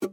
[0.00, 0.10] 欢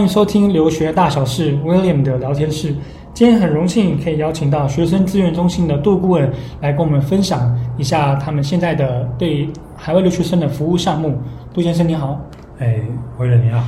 [0.00, 2.74] 迎收听留学大小事 William 的聊天室。
[3.14, 6.28] 今天很荣幸可以邀请到学生资源中心的杜顾问
[6.60, 11.22] 来跟我们分享一下他们现在的对海外留学生的服务项目。
[11.54, 12.20] 杜先生你好，
[12.58, 12.80] 哎
[13.16, 13.64] ，William 你好，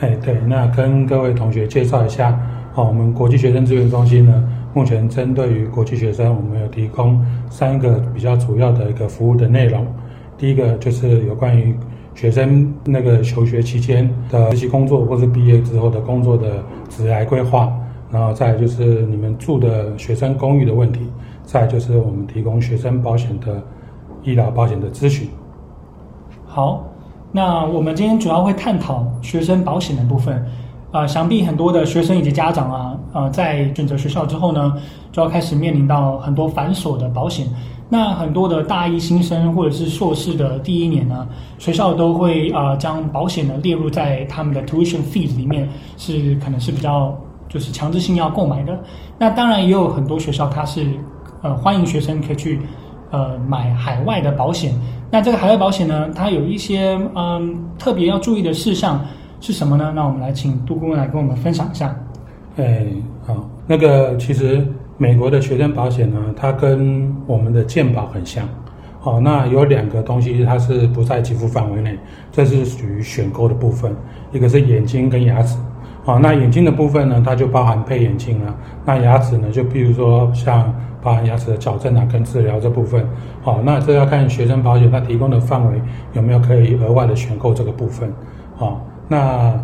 [0.00, 2.38] 哎，对，那跟各位同学介绍一下，
[2.74, 9.86] 哦，我们国际学生资源中心呢，目前针对于国际学生，我们有提供三个比较主要的一个服务的内容。
[10.36, 11.74] 第一个就是有关于
[12.14, 17.72] 学生那个求学期间的实习工作，或是毕业之后的工作的职涯规划，
[18.10, 21.08] 然后再就是你们住的学生公寓的问题，
[21.44, 23.62] 再就是我们提供学生保险的
[24.24, 25.28] 医疗保险的咨询。
[26.44, 26.84] 好，
[27.36, 30.40] 那我们今天主要会探讨学生保险的部分。
[30.92, 34.74] 啊、想必很多的学生以及家长啊，呃，在选择学校之后呢，
[35.10, 37.48] 就要开始面临到很多繁琐的保险。
[37.88, 41.26] 那很多的大一新生或者是硕士的第一年呢，
[41.58, 47.12] 学校都会啊、将保险呢列入在他们的 tuition fees 里面，是可能是比较
[47.48, 48.78] 就是强制性要购买的。
[49.18, 50.86] 那当然也有很多学校它是
[51.42, 52.60] 呃欢迎学生可以去
[53.14, 54.72] 呃买海外的保险。
[55.10, 59.00] 那这个海外保险呢，它有一些嗯、特别要注意的事项
[59.40, 59.92] 是什么呢？
[59.94, 61.94] 那我们来请杜顾问来跟我们分享一下。
[62.56, 62.84] 哎，
[63.26, 64.66] 好，那个其实。
[64.96, 68.48] 美国的学生保险呢，它跟我们的健保很像，
[69.02, 71.98] 哦，那有两个东西它是不在给付范围内，
[72.30, 73.92] 这是属于选购的部分，
[74.30, 75.58] 一个是眼睛跟牙齿，
[76.04, 83.06] 哦，那眼睛的部分呢，它就包含配眼镜啊，那牙齿呢，就比如说像包含牙齿的矫正啊跟治疗这部分，
[83.44, 85.80] 哦，那这要看学生保险它提供的范围
[86.12, 88.12] 有没有可以额外的选购这个部分，
[88.58, 89.58] 哦，那。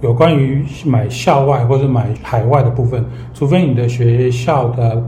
[0.00, 5.02] 有关于买校外或者买海外的部分，除非你的学校的，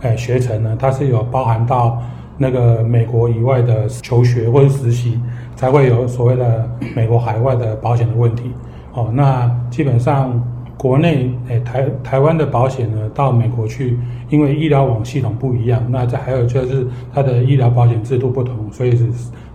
[0.00, 2.00] 哎，学程呢，它是有包含到
[2.38, 5.20] 那个美国以外的求学或者实习，
[5.54, 6.66] 才会有所谓的
[6.96, 8.50] 美国海外的保险的问题。
[8.92, 10.42] 哦，那基本上
[10.76, 19.08] 国内，诶，台台湾的保险呢，到美国去，因为医疗网系统不一样，那这还有就是它的医疗保险制度不同，所以是。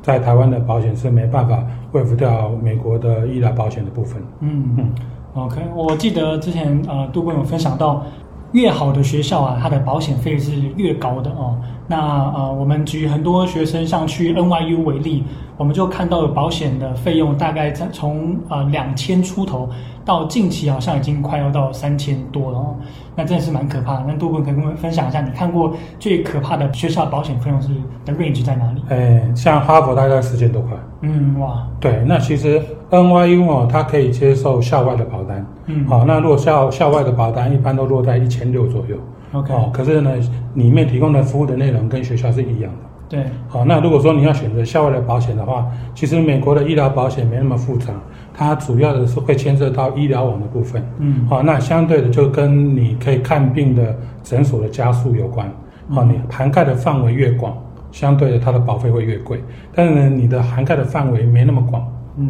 [0.03, 4.21] 在台湾的保险是没办法恢复掉美国的医疗保险的部分。
[4.41, 4.91] 嗯嗯
[5.33, 8.05] ，OK，我记得之前呃杜顾有分享到，
[8.53, 11.55] 越好的学校啊，它的保险费是越高的哦。
[11.87, 11.97] 那
[12.33, 15.23] 呃，我们举很多学生像去 NYU 为例，
[15.57, 19.69] 我们就看到保险的费用大概在从呃两千出头，
[20.05, 22.75] 到近期好像已经快要到三千多了哦。
[23.15, 24.05] 那真的是蛮可怕的。
[24.07, 27.69] 那杜顾可以跟我们分享一下，你看过最可怕的学校保险费用是
[28.05, 28.81] 的 range 在哪里？
[28.89, 30.71] 哎，像哈佛大概四千多块。
[31.01, 35.45] 嗯，哇，对，那其实 NYU 哦，它可以接受校外的保单。
[35.67, 38.97] 嗯，好，那如果校校外的保单一般都落在一千六左右。
[39.33, 40.11] OK，哦，可是呢，
[40.55, 42.79] 里面提供的服务的内容跟学校是一样的。
[43.09, 47.93] 对，好，那如果说你要选择校外的保险的话，其实美国的医疗保险没那么复杂，
[48.33, 50.83] 它主要的是会牵涉到医疗网的部分。
[50.99, 55.49] 嗯，好，那相对的就跟你可以看病的诊所的加速有关。
[55.89, 57.55] 好，你涵盖的范围越广，
[57.91, 59.43] 相对的它的保费会越贵。
[59.73, 61.81] 但是呢，你的涵盖的范围没那么广，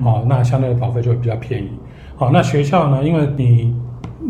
[0.03, 1.69] 好，那相对的保费就会比较便宜。
[2.15, 3.75] 好，那学校呢，因为你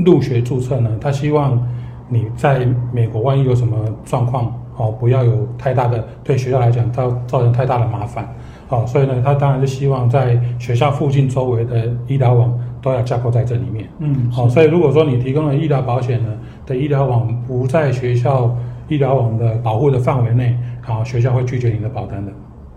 [0.05, 1.61] 入学注册呢，他希望。
[2.09, 3.75] 你在美国万一有什么
[4.05, 8.27] 状况哦，不要有太大的对学校来讲造造成太大的麻烦，
[8.73, 12.51] 哦，所以呢，他当然是希望在学校附近周围的医疗网
[12.81, 16.29] 都要架构在这里面，嗯，好，所以如果说你提供了医疗保险呢
[16.65, 18.55] 的医疗网不在学校
[18.87, 22.31] 医疗网的保护的范围内，好，学校会拒绝你的保单的。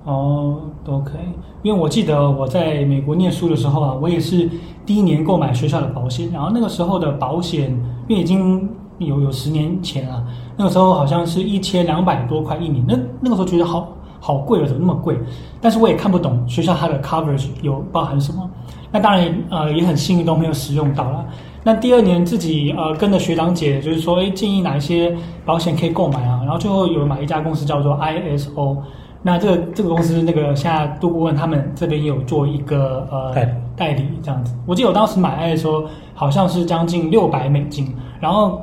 [0.04, 1.28] 哦，都可以，
[1.62, 4.48] 因为我记得我在美国念书的时候啊，我也是
[4.84, 7.70] 第一年购买学校的保险，然后那个时候的保险
[8.08, 8.68] 因为已经。
[8.98, 10.24] 有有十年前了，
[10.56, 13.94] 那个时候好像是一千两百多块一年，那那个时候觉得好
[14.26, 15.16] 好贵了，怎么那么贵？
[15.60, 18.50] 但是我也看不懂学校它的 coverage 有包含什么。
[18.90, 21.24] 那当然呃也很幸运都没有使用到了。
[21.62, 26.40] 那第二年自己呃跟着学长姐就是说，哎建议哪一些保险可以购买啊？
[26.42, 28.78] 然后最后有买一家公司叫做 ISO。
[29.22, 33.32] 那这个这个公司那个现在杜顾问他们这边也有做一个呃
[33.76, 34.52] 代理这样子。
[34.66, 35.84] 我记得我当时买 ISO
[36.14, 38.60] 好像是将近六百美金，然后。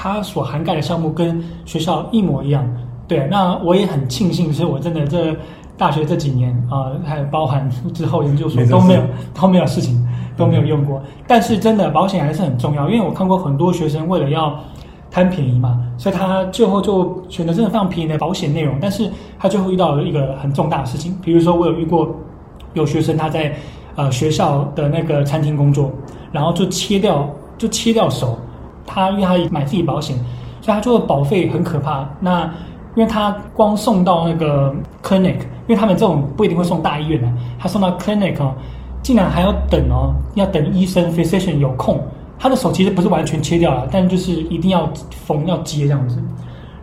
[0.00, 2.64] 它所涵盖的项目跟学校一模一样，
[3.08, 3.26] 对。
[3.28, 5.34] 那我也很庆幸，是我真的这
[5.76, 9.02] 大学这几年啊、呃，还有包含 之后研究所都没有
[9.34, 10.06] 都没有事情
[10.36, 11.02] 都没有用过。
[11.26, 14.56] 但是真的保险还是很重要，因为我看过很多学生为了要
[15.10, 22.14] 贪便宜嘛，所以他最后就选择真的非常便宜的保险内容，但是他最后遇到了一个很重大的事情，比如说我有遇过
[22.74, 23.52] 有学生他在。
[23.98, 25.90] 呃学校的那个餐厅工作，
[26.30, 28.38] 然后就切掉就切掉手，
[28.86, 30.16] 他因为他买自己保险，
[30.60, 32.08] 所以他做的保费很可怕。
[32.20, 32.48] 那
[32.98, 34.74] 因为他光送到那个
[35.04, 38.52] clinic，因为他们这种不一定会送大医院的，他送到 clinic 哦，
[39.04, 41.96] 竟然还要等哦，要等医生 physician 有空。
[42.40, 46.20] 他的手其实不是完全切掉了，但就是一定要缝要接这样子。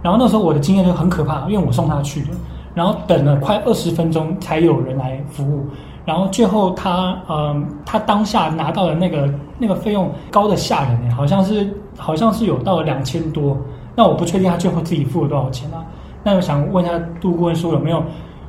[0.01, 2.29] 然后那时候我的经验就很可怕，因为我送他去的，
[2.73, 5.67] 然后等了快二十分钟才有人来服务。
[6.05, 13.57] 然后最后他嗯，他当下拿到的那个那个费用高的吓人诶，好像是好像是有到了两千多。
[13.97, 15.83] 那我不确定他最后自己付了多少钱啊？
[16.25, 18.03] 那我想问一下杜顾问说有没有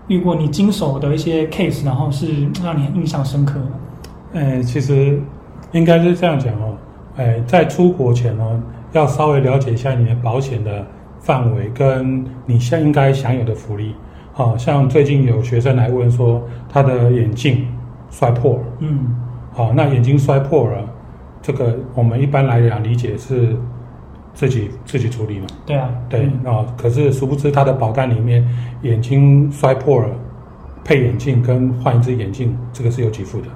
[0.08, 3.60] 遇过你经手的一些 case，然后是让你很印象深刻
[4.32, 4.40] 的？
[4.40, 5.20] 诶，其实
[5.72, 6.74] 应该是这样讲哦。
[7.16, 8.62] 哎，在出国前呢，
[8.92, 10.86] 要稍微了解一下你的保险的
[11.20, 13.94] 范围跟你现应该享有的福利。
[14.32, 17.66] 好、哦、像最近有学生来问说，他的眼镜
[18.10, 18.62] 摔破了。
[18.78, 19.14] 嗯，
[19.52, 20.82] 好、哦，那眼睛摔破了，
[21.42, 23.54] 这个我们一般来讲理解是
[24.36, 25.46] 自己自己处理嘛。
[25.66, 25.90] 对啊。
[26.08, 28.46] 对啊、嗯哦，可是殊不知他的保单里面
[28.82, 30.08] 眼睛摔破了，
[30.84, 33.48] 配眼镜跟换一只眼镜，这个是有给付的。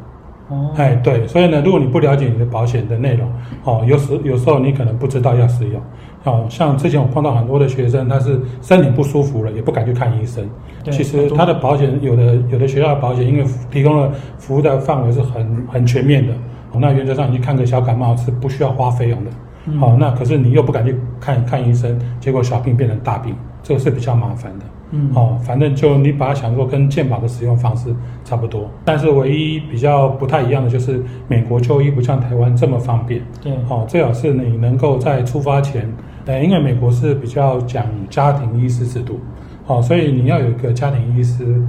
[0.48, 3.30] 哦，哎，对，所以呢，如果你不了解你的保险的内容，
[3.62, 5.80] 哦，有时有时候你可能不知道要使用，
[6.24, 10.44] 哦，像之前我碰到很多的学生，他是身体不舒服了，也不敢去看医生。
[10.82, 16.32] 对其实他的保险有的有的学校的保险，因为提供了服务的范围是很很全面的，
[16.72, 19.30] 哦，那原则上你去看个小感冒是不需要花费用的。
[19.66, 24.64] 嗯、哦，那可是你又不敢去看看医生，结果小病变成大病，这个是比较麻烦的。
[24.92, 33.22] 嗯，哦，反正就你把它想说跟健保的使用方式差不多，但是唯一比较不太一样的就是美国就医不像台湾这么方便。
[33.40, 35.88] 对，哦，最好是你能够在出发前，
[36.26, 39.20] 呃，因为美国是比较讲家庭医师制度，
[39.66, 41.62] 哦，所以你要有一个家庭医师，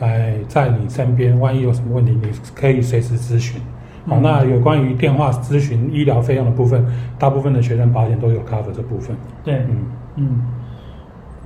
[0.00, 3.60] 哎，在你身边，万一有什么问题，你可以随时咨询。
[4.08, 6.84] 好、那有关于电话咨询医疗费用的部分，
[7.18, 9.16] 大部分的学生保险都有 cover 这部分。
[9.44, 9.76] 对，嗯
[10.16, 10.42] 嗯。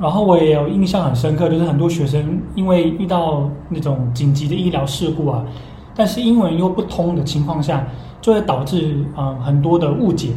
[0.00, 5.44] 然后我也有印象很深刻，就是很多学生因为遇到那种紧急的医疗事故啊，
[5.94, 7.86] 但是英文又不通的情况下，
[8.20, 10.30] 就会导致啊、呃、很多的误解，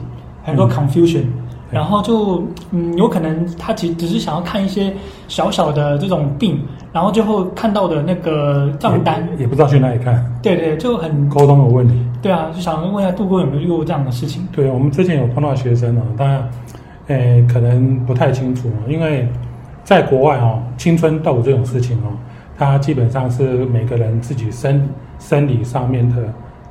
[0.43, 1.33] 很多 confusion，、嗯、
[1.71, 4.93] 然后就嗯有可能他其实只是想要看一些
[5.29, 6.59] 小小的这种病，
[6.91, 11.95] 然后最后看到的那个账单也，也不知道去哪里看，对对，就很沟通有问题。
[12.25, 14.47] 对啊，就想问一下杜哥有没有遇过这样的事情？
[14.51, 16.49] 对，我们之前有碰到学生啊，当然。
[17.07, 19.27] 诶，可能不太清楚，因为
[19.83, 22.17] 在国外哦，青春痘这种事情哦，
[22.57, 24.89] 它基本上是每个人自己生
[25.19, 26.15] 生理上面的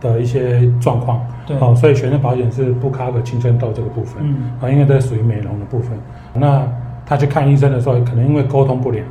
[0.01, 5.97] 的一些状况，对，哦，所以全身保险是不 cover 青春痘这个部分，嗯，啊，因为这属于美容的部分。
[6.35, 6.67] 那
[7.07, 9.07] 他去看医生的时候，可能因为沟通不良，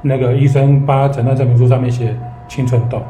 [0.00, 2.16] 那个医生把诊断证明书上面写
[2.48, 3.02] 青春痘，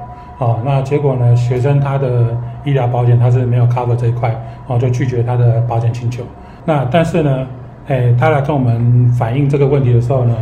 [0.43, 4.35] 啊，那结果呢，学生他的医疗保险他是没有 cover 这一块，
[4.67, 6.25] 哦，就拒绝他的保险请求。
[6.65, 7.47] 那但是呢，
[7.87, 10.35] 哎，他来跟我们反映这个问题的时候呢，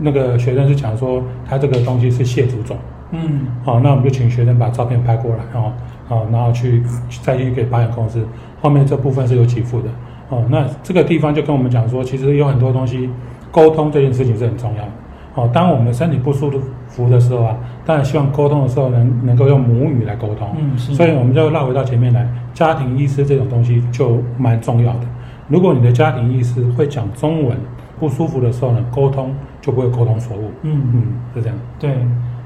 [0.00, 2.74] 那个学生是讲说他这个东西是蟹足肿，
[3.10, 5.72] 嗯，好，那我们就请学生把照片拍过来，然后，
[6.06, 6.82] 好，然后去
[7.22, 8.26] 再去给保险公司，
[8.62, 9.90] 后面这部分是有给付的，
[10.30, 13.10] 哦，那这个地方就跟我们讲说，其实有很多东西
[13.50, 14.90] 沟通这件事情是很重要的，
[15.34, 16.58] 哦，当我们身体不舒服
[17.06, 17.54] 的时候啊，
[17.84, 25.00] 当然希望沟通的时候能能够用母语来沟通，嗯，是，所以我们就绕回到前面来，家庭医师这种东西就蛮重要的。
[25.48, 27.54] 如果你的家庭医师会讲中文，
[28.00, 30.50] 不舒服的时候呢，沟通就不会沟通错误。
[30.62, 31.02] 嗯嗯，
[31.34, 31.58] 是这样。
[31.78, 31.94] 对，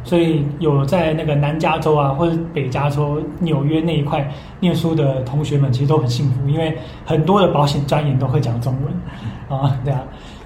[0.02, 4.28] 所以有在那个南加州啊，或者北加州纽约那一块
[4.60, 8.92] 念书的同学们，其实都很幸福，因为很多的保险专员都会讲中文。
[9.50, 10.02] 嗯、啊，对啊。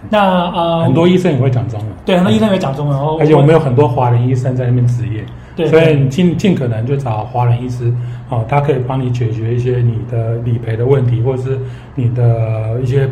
[0.08, 1.88] 那呃，很多医生也会讲中文。
[2.04, 2.98] 对，很多医生也会讲中文。
[2.98, 5.24] 哦、嗯，而且我们有很多华人医生在那边执业。
[5.56, 7.92] 对，所以你尽尽可能就找华人医师，
[8.28, 11.58] 哦，他可以帮你解决一些你的理赔的问题，或者是
[11.94, 13.08] 你的一些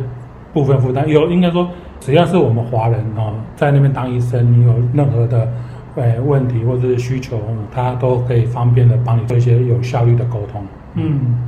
[0.53, 1.09] 部分负担。
[1.09, 1.67] 有应该说，
[2.01, 5.49] 只要是我们华人哦，在那边当医生，你有任何的
[5.97, 7.41] 呃问题或者是需求，
[7.75, 10.63] 他都可以方便的帮你做一些有效率的沟通。
[10.97, 11.39] 嗯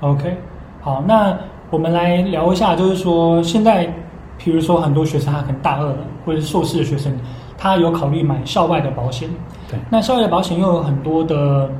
[0.00, 0.36] ，OK，
[0.82, 1.34] 好，那
[1.70, 3.90] 我们来聊一下，就是说现在，
[4.42, 7.12] 比如说很多学生他可能大二了或者是硕士的学生，
[7.56, 9.28] 他有考虑买校外的保险。
[9.68, 11.70] 对那校外的保险又有很多的，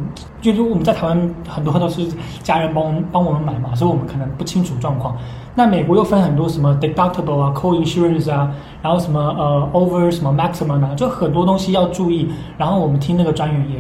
[0.40, 2.06] 就是我们在台湾很多都是
[2.42, 5.16] 家人帮帮我们买嘛，所以我们可能不清楚状况。
[5.54, 8.50] 那美国又分很多什么 deductible 啊，co-insurance 啊，
[8.80, 12.30] 然后什么呃 over 什么 maximum 啊，就很多东西要注意。
[12.56, 13.78] 然后我们听那个专员也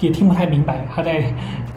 [0.00, 1.20] 也听不太明白他在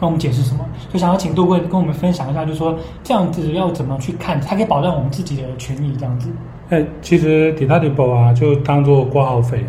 [0.00, 6.30] 我们解释什么，就想要请杜贵跟我们分享一下，就是说这样子要怎么去看，才可以保障我们自己的权益这样子。
[6.70, 9.64] 哎，其实 deductible 啊，就当做挂号费。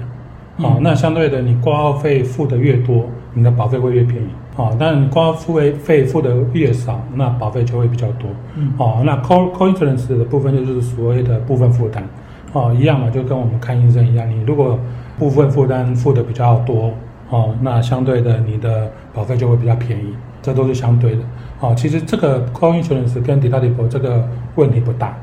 [0.57, 4.27] 好、嗯哦，那相对的，你挂号费付的越多，你的保费会越便宜。
[4.55, 8.29] 啊，但挂号付费费付的越少，那保费就会比较多。
[8.55, 12.01] 嗯，哦，那 co co-insurance 的部分就是所谓的部分负担。
[12.53, 14.79] 哦，一样嘛，就跟我们看医生一样，你如果
[15.19, 16.93] 部分负担付的比较多，
[17.29, 21.21] 哦，那相对的你的保费就会比较便宜，这都是相对的。
[21.59, 25.17] 哦，其实这个 co-insurance 跟 deductible 这个问题不大。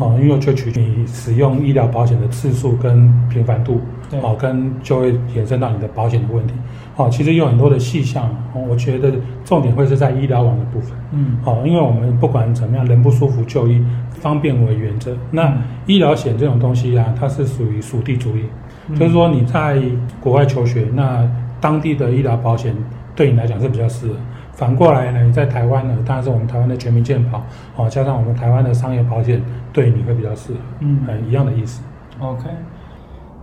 [0.00, 3.80] 哦，因为就取决于你使用医疗保险的次数跟频繁度，
[4.20, 6.54] 哦，跟就会延伸到你的保险的问题。
[6.96, 8.28] 哦，其实有很多的细项，
[8.68, 9.12] 我觉得
[9.44, 10.92] 重点会是在医疗网的部分。
[11.12, 15.16] 嗯，哦，因为我们不管怎么样，人不舒服就医，方便为原则。
[15.30, 18.42] 那医疗险这种东西啊，它是属于属地主义，
[18.88, 19.80] 嗯，就是说你在
[20.20, 21.30] 国外求学，那
[21.66, 22.72] 当地的医疗保险
[23.16, 24.14] 对你来讲是比较适合。
[24.52, 27.42] 反过来呢，你在台湾呢，当然是我们台湾的全民健保，
[27.74, 29.42] 哦，加上我们台湾的商业保险，
[29.72, 31.82] 对你会比较适合，嗯，一样的意思。
[32.20, 32.44] OK，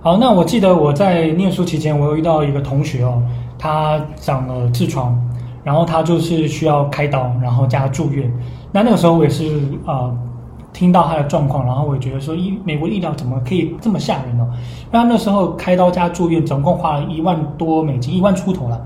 [0.01, 3.21] 好，那我记得我在念书期间，我有遇到一个同学哦，
[3.59, 5.21] 他长了痔疮，
[5.65, 8.31] 然后他就是需要开刀，然后加住院。
[8.71, 9.43] 那那个时候我也是
[9.85, 10.17] 啊、呃，
[10.73, 14.45] 听到他的状况，然后我也觉得说，医美国医疗怎么可以这么吓人呢？
[14.91, 18.81] 那那时候开刀加住院，总共花了一万多美金，一万出头了。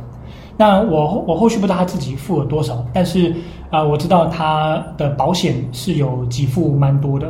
[0.57, 3.33] 那我我后续不知道他自己付了多少，但是
[3.69, 7.27] 啊、我知道他的保险是有给付蛮多的，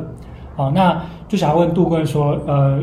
[0.56, 2.80] 啊，那就想要问杜哥说，呃，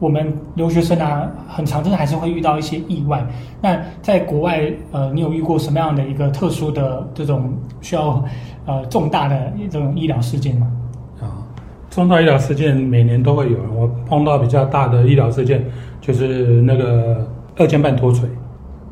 [0.00, 3.24] 我们留学生啊，很常真的还是会遇到一些意外。
[3.60, 8.22] 那在国外，呃，你有遇过什么样的一个特殊的这种需要
[8.66, 10.66] 呃重大的这种医疗事件吗？
[11.90, 15.64] 啊，重大医疗事件每年都会有，我碰到比较大的医疗事件
[16.00, 18.28] 就是那个二尖瓣脱垂。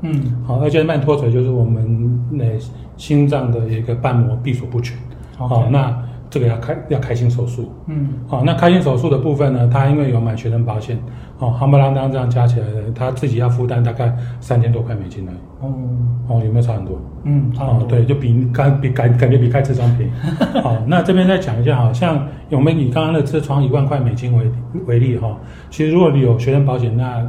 [0.02, 0.12] 嗯，
[0.46, 2.44] 好，二尖瓣脱垂就是我们那
[2.96, 4.96] 心脏的一个瓣膜闭锁不全，
[5.36, 5.96] 好那
[6.30, 10.98] 这个要开要开心手术，嗯，好，那开心手术的部分呢，他因为有买学生保险，
[11.38, 15.72] 哦，夯不啷当这样加起来，他自己要负担大概三千多块美金呢，哦，
[16.28, 17.00] 哦，有没有差很多？
[17.24, 20.12] 嗯，差很多，哦，对，就比感比感感觉比开痔疮便宜，
[20.62, 24.50] 好， 那这边再讲一下，好像我们以刚刚的痔疮一万块美金为
[24.86, 25.36] 为例哈，
[25.70, 27.26] 其实如果你有学生保险，那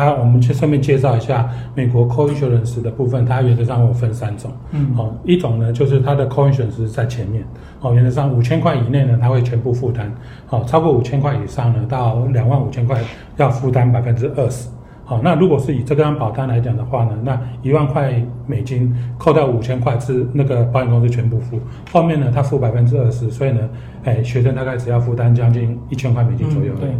[0.00, 4.50] 它，我们去顺便介绍一下美国 co-insurance 的部分，它原则上会分三种。
[4.70, 7.44] 嗯，好，一种呢就是它的 co-insurance 在前面，
[7.80, 10.10] 哦，原则上五千块以内呢，它会全部负担。
[10.46, 12.98] 好，超过五千块以上呢，到两万五千块
[13.36, 14.70] 要负担百分之二十。
[15.04, 21.58] 好，那如果是以这张保单来讲的话呢，那一万块美金扣掉五千块是那个保险公司全部付，
[21.92, 23.68] 后面呢他付百分之二十，所以呢，
[24.04, 26.72] 哎，学生大概只要负担将近一千块美金左右。
[26.76, 26.90] 嗯、对，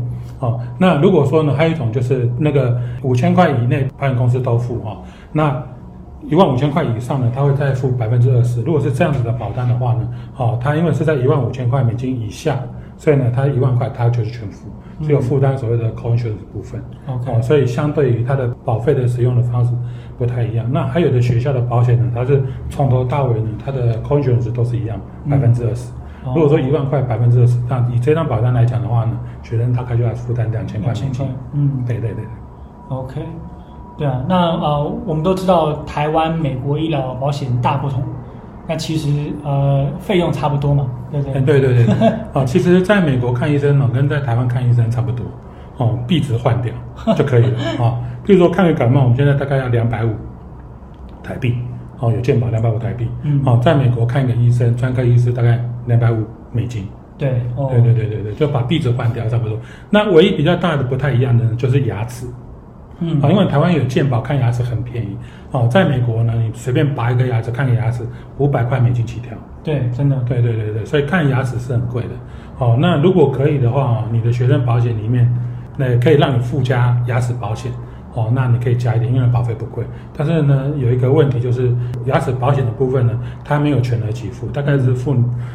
[0.41, 5.63] 好，那如果说呢，还有一种就是那个五千块以内保险公司都付哈，那
[6.23, 8.63] 一万五千块以上呢，他会再付百分之二十。
[8.63, 12.59] 如果是这样子的保单的话呢，好，他因为是在一万五千块美金以下，
[12.97, 14.69] 所以呢，他一万块他就是全付。
[15.03, 19.73] 只有负担所谓的 co-insurance 部分，OK，哦，所以相对于它的保费的使用的方式
[20.19, 20.67] 不太一样。
[20.71, 25.91] 那还有的学校的保险呢，它是从头到尾呢，它的 co-insurance 都是一样，百分之二十。
[26.27, 31.27] 如果说一万块百分之二十，那以这张保单来讲的话呢，学生大概就要负担两千块美金。
[31.53, 32.25] 嗯，对对对。
[32.89, 33.21] OK，
[33.97, 38.03] 对啊，那呃，我们都知道台湾、美国医疗保险大不同。
[38.67, 41.41] 那其实呃费用差不多嘛，对不对？
[41.43, 45.25] 对对对对，啊， 其实在美国看医生呢，跟在台湾看医生差不多，
[45.79, 46.73] 哦，币值换掉
[47.17, 47.99] 就可以了啊。
[48.25, 50.15] 比如说看个感冒，我们现在大概要两百五
[51.23, 51.57] 台币，
[51.99, 55.59] 哦，有健保两百五台币，嗯，哦，在美国看一个医生，专科医师大概
[55.91, 56.87] 两百五美金，
[57.19, 59.59] 对，哦，对对对对对，就把币值换掉差不多。
[59.91, 62.27] 那唯一比较大的不太一样的呢，就是牙齿。
[63.01, 65.17] 嗯，啊，因为台湾有健保看牙齿很便宜，
[65.53, 68.07] 哦，在美国呢，你随便拔一个牙齿看个牙齿，
[68.39, 69.37] 五百块美金起跳。
[69.65, 70.17] 对，真的。
[70.29, 72.11] 对对对对，所以看牙齿是很贵的。
[72.59, 75.31] 哦，那如果可以的话，你的学生保险里面，
[75.77, 77.73] 那可以让你附加牙齿保险。
[78.15, 79.85] 哦，那你可以加一点，因为保费不贵。
[80.17, 81.75] 但是呢，有一个问题就是
[82.07, 85.15] 牙齿保险的部分呢，它没有全额给付，大概是负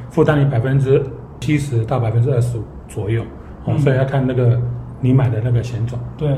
[0.09, 1.03] 负担你百分之
[1.39, 3.21] 七十到百分之二十五左右。
[3.65, 4.59] 哦，嗯、所以要看那个
[5.01, 5.99] 你买的那个险种。
[6.17, 6.29] 对。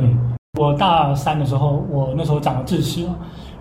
[0.57, 3.07] 我大三的时候，我那时候长了智齿，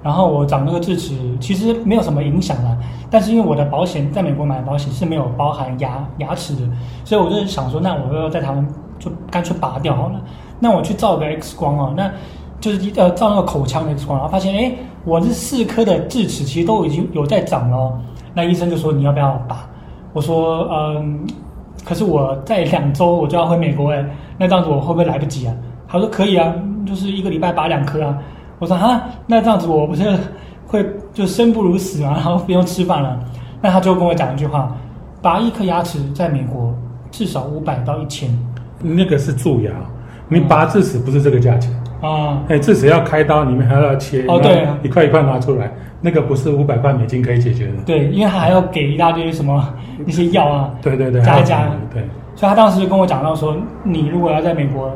[0.02, 2.74] 然后我长那个智齿其实没有什么影响啦，
[3.10, 6.62] 但是因为我的保险在美国买的保险是没有包含牙牙齿的，
[7.04, 8.66] 所以我就想说，那我要在台湾
[8.98, 10.18] 就干脆拔掉好了。
[10.58, 12.10] 那我去照个 X 光啊，那
[12.60, 14.72] 就是一呃照那个口腔的 X 光，然后发现哎，
[15.04, 17.98] 我这四颗的智齿其实都已经有在长了。
[18.34, 19.68] 那医生就说，你要不要拔？
[20.12, 21.26] 我说嗯，
[21.84, 24.04] 可是我在两周我就要回美国哎，
[24.38, 25.54] 那这样子我会不会来不及啊？
[25.88, 26.54] 他说可以啊。
[26.86, 28.16] 就是一个礼拜拔两颗啊！
[28.60, 30.04] 我说哈，那这样子我不是
[30.68, 33.18] 会就生不如死啊，然后不用吃饭了。
[33.60, 34.72] 那他就跟我讲一句话：
[35.20, 36.72] 拔一颗牙齿在美国
[37.10, 38.30] 至少五百到一千。
[38.80, 39.72] 那个是蛀牙，
[40.28, 41.74] 你拔智齿不是这个价钱。
[42.00, 47.72] 啊，哎，至少要开刀，你们还要切，哦对啊，一块一块拿出来，那个不是五百块美金可以解决的。
[47.86, 49.74] 对，因为他还要给一大堆什么
[50.04, 52.02] 那些药啊，对对对，加一加，对。
[52.34, 54.90] 所以他当时就跟我讲到说，你如果要在美国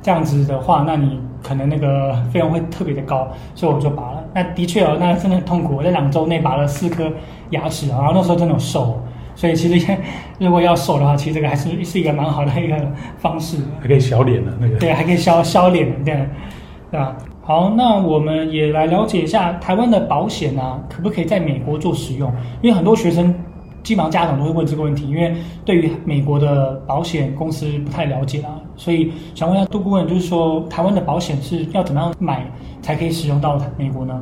[0.00, 4.24] 这样子的话，那你可能那个费用会特别的高，所以我就拔了。
[4.32, 7.10] 那的确哦，那真的很痛苦，我在两周内拔了四颗
[7.50, 9.02] 牙齿，然后那时候真的有瘦。
[9.38, 9.96] 所以其实
[10.40, 12.74] 如果要瘦的话，其实这个还是是一个蛮好的一个
[13.18, 14.76] 方式，还可以小脸的那个。
[14.78, 16.12] 对，还可以消消脸，对，
[16.90, 17.16] 对吧？
[17.40, 22.32] 好，那我们也来了解一下台湾的保险啊，可不可以在美国做使用？
[22.62, 23.32] 因为很多学生，
[23.84, 25.32] 基本上家长都会问这个问题，因为
[25.64, 32.44] 对于美国的保险公司不太了解啊，所以想问一下杜顾问，就是说台湾的保险是要怎么样买
[32.82, 34.20] 才可以使用到美国呢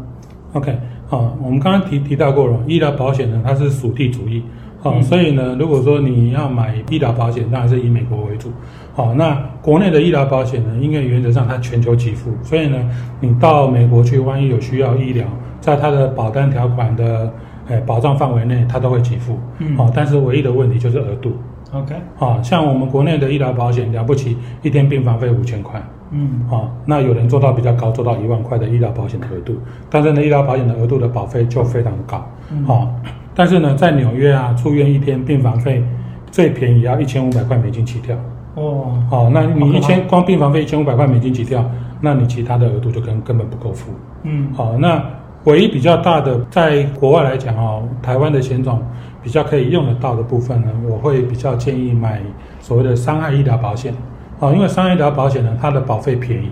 [0.52, 4.44] ？OK，好，我们刚刚提提到过了，医疗保险呢，它是属地主义。
[4.86, 8.52] 好、哦，所以呢，如果说你要买医疗保险，当然是以美国为主。
[8.94, 12.78] 好、哦，那国内的医疗保险呢，因为原则上它全球给付，所以呢，
[13.18, 15.26] 你到美国去，万一有需要医疗，
[15.60, 17.32] 在它的保单条款的
[17.66, 19.36] 诶保障范围内，它都会给付。
[19.58, 19.76] 嗯。
[19.76, 21.32] 好、哦，但是唯一的问题就是额度。
[21.72, 21.94] OK。
[22.16, 25.82] 好，像我们国内的医疗保险了不起，一天病房费五千块。
[26.12, 26.46] 嗯。
[26.48, 29.58] 啊、哦，那有人做到比较高，做到一万块的医疗保险的额度，
[29.90, 32.24] 但是呢，医疗保险的额度的保费就非常的高。
[32.52, 32.64] 嗯。
[32.64, 32.94] 好、哦。
[33.36, 35.84] 但是呢，在纽约啊，住院一天病房费
[36.30, 38.16] 最便宜要一千五百块美金起跳。
[38.54, 41.62] 哦，好，那你一千光病房费一千五百块美金起跳，
[42.00, 43.92] 那你其他的额度就根根本不够付。
[44.22, 45.04] 嗯，好，那
[45.44, 48.82] 唯一比较大的，在国外来讲哦，台湾的险种
[49.22, 52.22] 比较可以用得到的部分呢，我会比较建议买
[52.58, 53.92] 所谓的伤害医疗保险。
[54.38, 56.48] 哦，因为伤害医疗保险呢，它的保费便宜。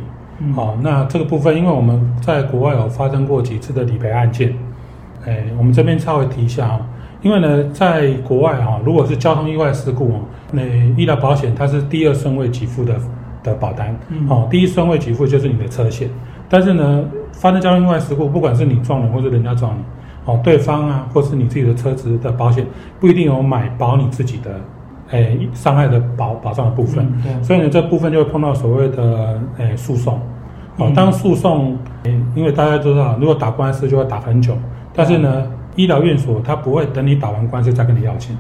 [0.55, 4.55] 好，那这个部分，因为我们在国外有发生过几次的理赔案件。
[5.27, 6.81] 哎，我们这边稍微提一下啊，
[7.23, 10.21] 因为呢，在国外啊，如果是交通意外事故啊，
[10.53, 10.63] 那
[10.97, 12.95] 医疗保险它是第二顺位给付的
[13.43, 13.97] 的保单，
[14.29, 16.11] 哦，第一顺位给付就是你的车险，
[16.49, 19.83] 但是呢，发生交通意外事故，不管是你撞人或者人家撞你，
[20.27, 22.67] 哦，对方啊，或是你自己的车子的保险，
[23.01, 24.61] 不一定有买保你自己的，
[25.11, 27.11] 哎，伤害的保保障的部分，
[27.43, 30.21] 所以呢，这部分就会碰到所谓的哎诉讼，
[30.77, 31.79] 哦，当诉讼，
[32.35, 34.55] 因为大家都知道，如果打官司就会打很久。
[34.95, 38.37] 但是呢，医疗院所他不会等你打完官司再跟你要钱，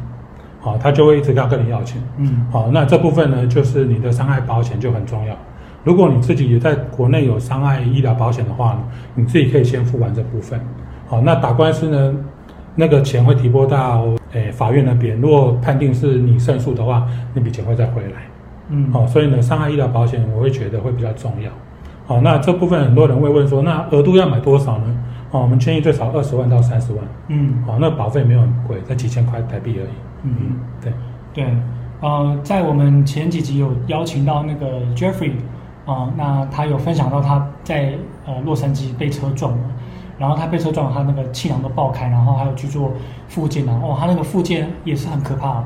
[0.60, 2.00] 好，他就会一直要跟你要钱。
[2.18, 5.36] 嗯，好，那这部分呢，就是你的伤害保险就很重要。
[5.82, 8.78] 如果你自己也在国内有伤害医疗保险的话呢，
[9.16, 10.58] 你自己可以先付完这部分。
[11.06, 12.14] 好，那打官司呢，
[12.76, 15.20] 那个钱会提拨到诶法院那边。
[15.20, 18.22] 如果判定是你胜诉的话，那笔钱会再回来。
[18.70, 21.50] 嗯，好，所以呢，伤害医疗保险我会觉得会比较重要。
[22.06, 24.84] 好，那这部分很多人会问说，那额度要买多少呢？
[25.34, 27.04] 哦，我们建议最少二十万到三十万。
[27.26, 29.88] 嗯，哦，那保费没有很贵，才几千块台币而已。
[30.22, 30.92] 嗯嗯，对
[31.34, 31.56] 对，
[32.00, 35.32] 呃，在我们前几集有邀请到那个 Jeffrey，
[35.84, 37.94] 啊、呃，那他有分享到他在
[38.24, 39.64] 呃洛杉矶被车撞了，
[40.18, 42.92] 然后他被车撞了，他那个气囊都爆开，然后还有去做
[43.26, 45.64] 复健啊，哦，他那个复健也是很可怕。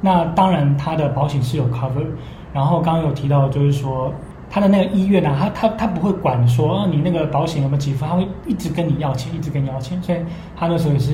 [0.00, 2.06] 那当然他的保险是有 cover，
[2.52, 4.14] 然后刚刚有提到就是说。
[4.50, 10.18] 他的那个医院啊，他他他不会管说啊，你那个保险有没有给付，他会一直跟你要钱，一直跟你要钱，所以
[10.56, 11.12] 他那时候也是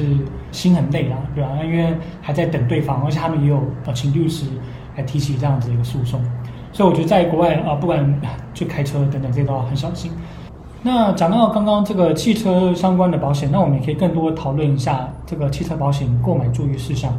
[0.52, 1.50] 心很累啦，对吧？
[1.64, 4.46] 因为还在等对方，而且他们也有呃请律师
[4.96, 6.20] 来提起这样子一个诉讼，
[6.72, 8.20] 所以我觉得在国外啊，不管
[8.54, 10.12] 去开车等等这些都要很小心。
[10.82, 17.12] 那讲到刚刚这个汽车相关的保险，那我们也可以更多讨论一下这个汽车保险购买注意事项。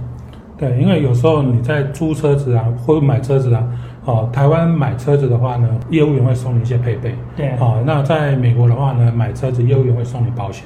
[0.58, 3.62] 对，因为有时候你在租车子啊，或者买车子啊。
[4.06, 7.16] 哦，台湾买车子的话呢，业务员会送你一些配备。
[7.36, 7.50] 对。
[7.60, 10.64] 哦，那在美国的话呢，买车子业务员会送你保险。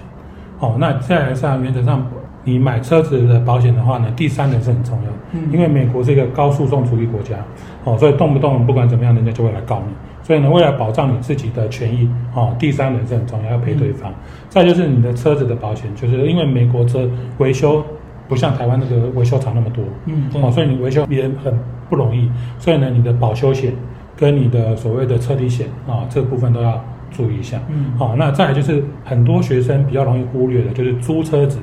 [0.60, 2.06] 哦，那再来上原则上，
[2.44, 5.10] 你买车子的保险的话呢，第三人是很重要。
[5.32, 5.50] 嗯。
[5.54, 7.38] 因为美国是一个高诉讼主义国家，
[7.86, 9.94] 哦，所以动不动不管怎么样，人家就会来告你。
[10.22, 14.12] 所以呢，为了保障你自己的权益，哦，第三人是很重要，要赔对方。
[14.12, 14.16] 嗯。
[14.50, 17.82] 再就是你的车子的保险，就是因为美国车维修。
[18.30, 21.54] 不像台湾那个维修厂那么多，嗯，哦，所以你维修也很
[21.90, 23.74] 不容易，所以呢，你的保修险
[24.16, 31.60] 跟你的所谓的车体险啊，这个部分都要注意一下，嗯，好，那再来就是很多学生比较容易忽略的，就是租车子。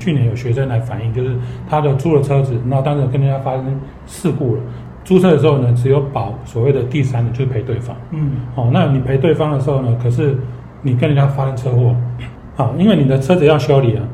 [0.00, 1.34] 去年有学生来反映，就是
[1.68, 4.62] 他的租了车子，那当时跟人家发生事故了，
[5.02, 10.38] 租车的时候呢，只有保所谓的第三人，就是赔对方，嗯，哦，那你赔对方的时候呢，可是
[10.82, 11.96] 你跟人家发生车祸，
[12.56, 14.04] 啊，因为你的车子要修理啊。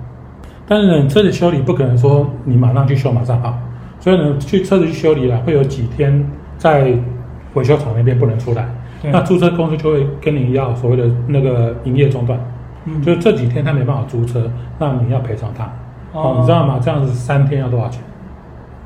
[0.66, 3.59] 但是呢，你车子修理不可能说你马上去修马上好，
[4.00, 6.24] 所以呢，去车子去修理了，会有几天
[6.57, 6.92] 在
[7.55, 8.68] 维修厂那边不能出来，
[9.03, 12.38] 那租车公司就会跟你要所谓的那个营业中断，
[12.87, 15.70] 嗯，就是这几天他没办法租车，那你要赔偿他，
[16.12, 16.81] 哦，你知道吗？
[16.83, 18.03] 这样子三天要多少钱？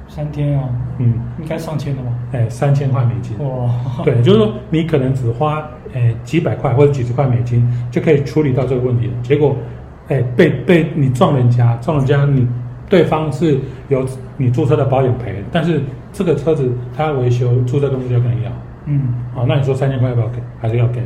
[0.08, 0.64] 三天啊，
[0.98, 2.08] 嗯，应该上千的吧？
[2.32, 3.36] 哎，三千块美金。
[3.38, 3.70] 哇，
[4.04, 5.62] 对，就是说你可能只花
[5.94, 9.12] 哎几百块或者几十块美金就可以处理到这个问题了。
[9.22, 9.54] 结果，
[10.08, 12.46] 哎，被被你撞人家，撞人家你
[12.88, 18.50] 对方是有你租车的保险赔，但是这个车子他要维修，租车公司就跟你要。
[18.86, 20.38] 嗯，好，那你说三千块要不要给？
[20.60, 21.00] 还是要给？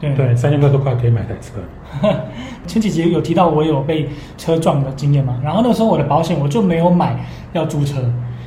[0.00, 1.60] 对对，三千块多块可以买台车。
[2.66, 8.00] 前几集有提到我有被车撞的经验嘛，然后那个时候我的保险我就没有买，要租车，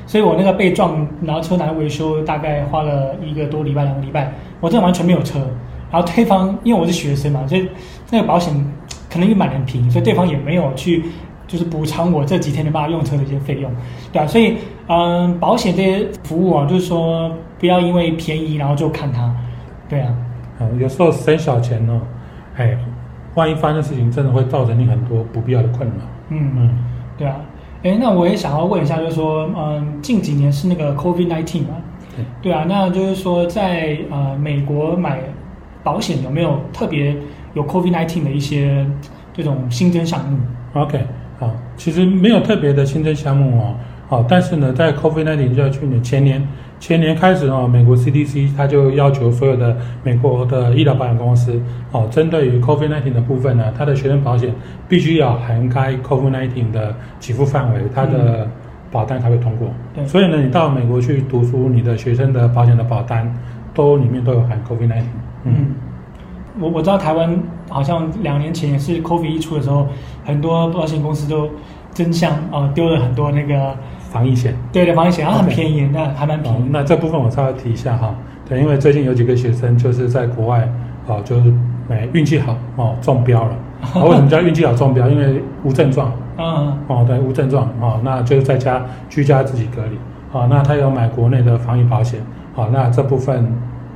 [0.06, 5.40] 所以我那个被撞，然后车拿来维修，大概花了一个多礼拜、两个礼拜，我真的完全没有车。
[5.92, 7.70] 然后对方因为我是学生嘛，所以
[8.10, 8.52] 那个保险
[9.14, 11.04] 可能也买的很便宜，所以对方也没有去
[11.46, 13.72] 就是补偿我这几天没办法用车的一些费用，
[14.12, 19.32] 对啊，所以嗯，保险这些服务啊，就是说不要因为便宜然后就看它，
[19.88, 20.12] 对啊。
[20.80, 22.02] 有时候省小钱呢，
[22.56, 22.78] 哎，
[23.36, 25.96] 万一发生事情，真的会造成你很多不必要的困扰。
[26.30, 26.70] 嗯嗯，
[27.18, 27.36] 对啊，
[27.84, 31.76] 哎，那我也想要问一下，就是说，嗯，近几年是那个 COVID nineteen 嘛？
[32.16, 35.20] 对，对啊，那就是说在，在呃美国买
[35.84, 37.14] 保险有没有特别
[37.54, 38.86] 有 COVID-19 的一些
[39.34, 40.38] 这种新增项目
[40.74, 41.00] ？OK，
[41.40, 43.76] 好，其实没有特别的新增项目哦，
[44.08, 46.46] 好，但是呢，在 COVID-19 就要去年前年。
[46.80, 51.58] 前年开始哦，美国 CDC 它就要求所有的美国的医疗保险公司
[51.94, 54.54] 哦，针对于 COVID-19 的部分呢，它的学生保险
[54.90, 58.50] 必须要涵盖 COVID-19 的给付范围，它的
[58.92, 59.70] 保单才会通过。
[59.96, 63.34] 对，所以呢，你到美国去读书，你的学生的保险的保单
[63.74, 65.04] 都里面都有含 COVID-19。
[65.46, 65.68] 嗯，
[66.60, 67.38] 我我知道台湾
[67.70, 69.88] 好像两年前也是 COVID 一出的时候，
[70.26, 71.50] 很多保险公司都
[71.94, 73.76] 争相啊丢了很多那个。
[74.14, 76.62] 防疫险，对的，防疫险，然后很便宜.那还蛮便宜，哦。
[76.70, 78.14] 那这部分我稍微提一下哈，
[78.48, 80.72] 对，因为最近有几个学生就是在国外，
[81.08, 81.52] 哦，就是
[81.90, 83.56] 哎运气好哦中标了。
[83.96, 85.10] 哦，为什么叫运气好中标？
[85.10, 86.14] 因为无症状。
[86.38, 86.78] 嗯。
[86.88, 89.98] 哦，对，无症状哦，那就是在家居家自己隔离。
[90.32, 92.20] 哦，那他有买国内的防疫保险。
[92.54, 93.52] 哦，那这部分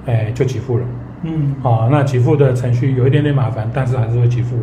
[0.08, 0.86] 哎就给付了。
[1.24, 1.56] 嗯。
[1.64, 4.56] 哦，那给付的程序有一点点麻烦，但是还是会给付。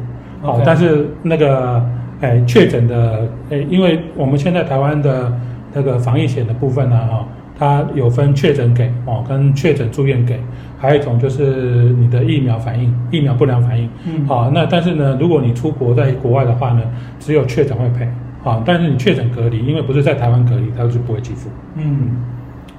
[0.42, 0.62] 哦，okay.
[0.64, 1.84] 但是那个。
[2.20, 5.30] 哎，确诊的哎，因为我们现在台湾的
[5.74, 7.26] 那个防疫险的部分呢，哈，
[7.58, 10.40] 它有分确诊给哦，跟确诊住院给，
[10.78, 13.90] 还有一种就是你的疫苗反应、疫苗不良反应。
[14.06, 16.82] 嗯，好，那但是呢，如果你出国在国外的话呢，
[17.18, 18.08] 只有确诊会赔，
[18.42, 21.50] 啊，但是你确诊隔离，因为不是在台湾隔离，它就不会给付。
[21.74, 22.22] 嗯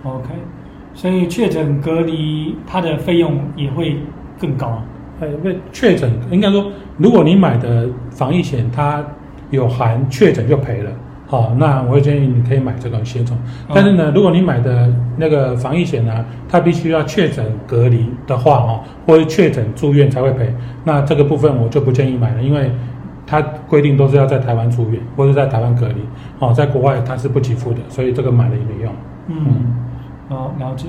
[0.04, 0.30] ，OK，
[0.96, 3.98] 所以确诊隔离它的费用也会
[4.40, 4.82] 更高。
[5.22, 9.06] 哎，因为确诊应该说，如果你买的防疫险它
[9.52, 10.92] 有含确诊就赔了，
[11.28, 13.38] 好，那我会建议你可以买这种险种。
[13.74, 20.54] 但是呢，如果你买的那个防疫险呢，它必须要确诊隔离的话，哦，或者确诊住院才会赔，
[20.84, 22.70] 那这个部分我就不建议买了，因为
[23.26, 25.96] 它规定都是要在台湾住院或者在台湾隔离，
[26.40, 28.94] 哦，在国外它是不给付的，所以这个买了也没用。
[29.28, 29.95] 嗯，好，
[30.30, 30.88] 了解。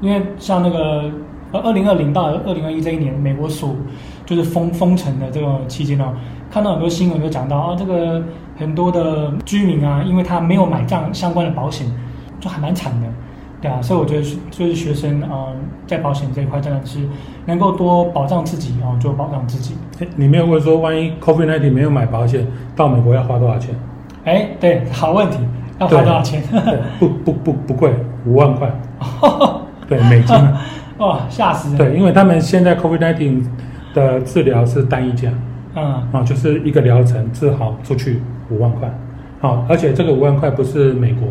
[0.00, 1.10] 因为像那个
[1.50, 3.74] 呃，二零二零到二零二一这一年，美国所
[4.26, 6.12] 就是封封城的这个期间呢。
[6.50, 8.22] 看到很多新闻就讲到啊，这个
[8.56, 11.86] 很多的居民啊，因为他没有买这样相关的保险，
[12.40, 13.06] 就还蛮惨的，
[13.60, 17.00] 对啊，所以我觉得就是学生啊、呃，在保险这一块真的是
[17.44, 19.74] 能够多保障自己啊，就保障自己。
[20.16, 23.74] 你没有问说，万一 COVID-19 没有买保险，到美国要花多少钱？
[24.24, 25.38] 哎，对，好问题，
[25.78, 26.42] 要花多少钱？
[26.98, 27.92] 不不不不贵，
[28.28, 28.70] 五万块，
[29.88, 30.36] 对，美金。
[30.98, 31.78] 哇，吓死人！
[31.78, 33.44] 对，因为他们现在 COVID-19
[33.94, 35.30] 的治疗是单一价。
[35.76, 38.92] 嗯，啊，就是一个疗程治好出去五万块，
[39.40, 41.28] 好，而且这个五万块不是美国，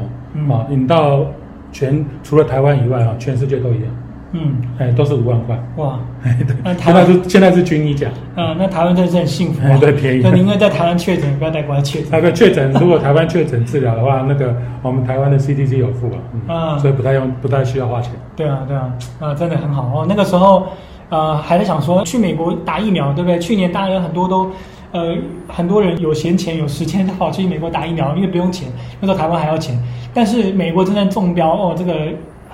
[0.54, 1.26] 啊、嗯，你到
[1.72, 3.92] 全除了台湾以外啊，全世界都一样，
[4.32, 12.10] 嗯，哎，都是五万块，哇，哎，对，那台湾是现在是均一价，嗯，那台湾真是很幸福，对，便宜，那宁愿在台湾确诊，不要在国外确诊。
[12.12, 18.12] 那个确诊，如果台湾确诊治疗的话，那个我们台湾的 CDC 有付啊，嗯，所以不太用，不太需要花钱。
[18.36, 20.68] 对啊，对啊，啊，真的很好哦，那个时候。
[21.10, 23.40] 呃，还在想说去美国打疫苗，对不对？
[23.40, 24.52] 去年大家有很多都，
[24.92, 25.16] 呃，
[25.48, 28.68] 很多人有闲钱有时间，他跑去美国打疫苗，因为不用钱，
[29.00, 29.82] 那时候台湾还要钱。
[30.14, 31.94] 但是美国真正中标哦，这个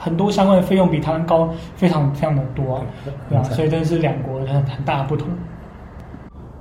[0.03, 2.83] 很多相关的费用比台湾高非常非常的多，
[3.29, 3.43] 对吧？
[3.43, 5.29] 所以这是两国很很大的不同。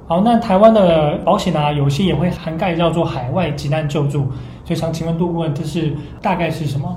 [0.07, 4.21] 好，那台湾的保险啊，有些也会涵盖叫做海外急难救助，
[4.65, 6.97] 所以想请问杜顾问，这是大概是什么？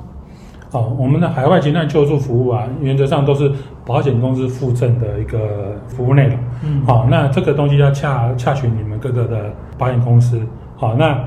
[0.71, 3.51] 哦，我们的海外急难救助服务啊，原则上都是
[3.83, 6.37] 保险公司附赠的一个服务内容。
[6.63, 10.39] 嗯，好、哦，那这个东西要洽洽询你们各个的保险公司。
[10.75, 11.17] 好、哦，那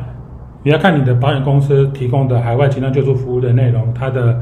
[0.63, 4.39] 你要看你的保险公司提供的海外急难救助服务的内容，它的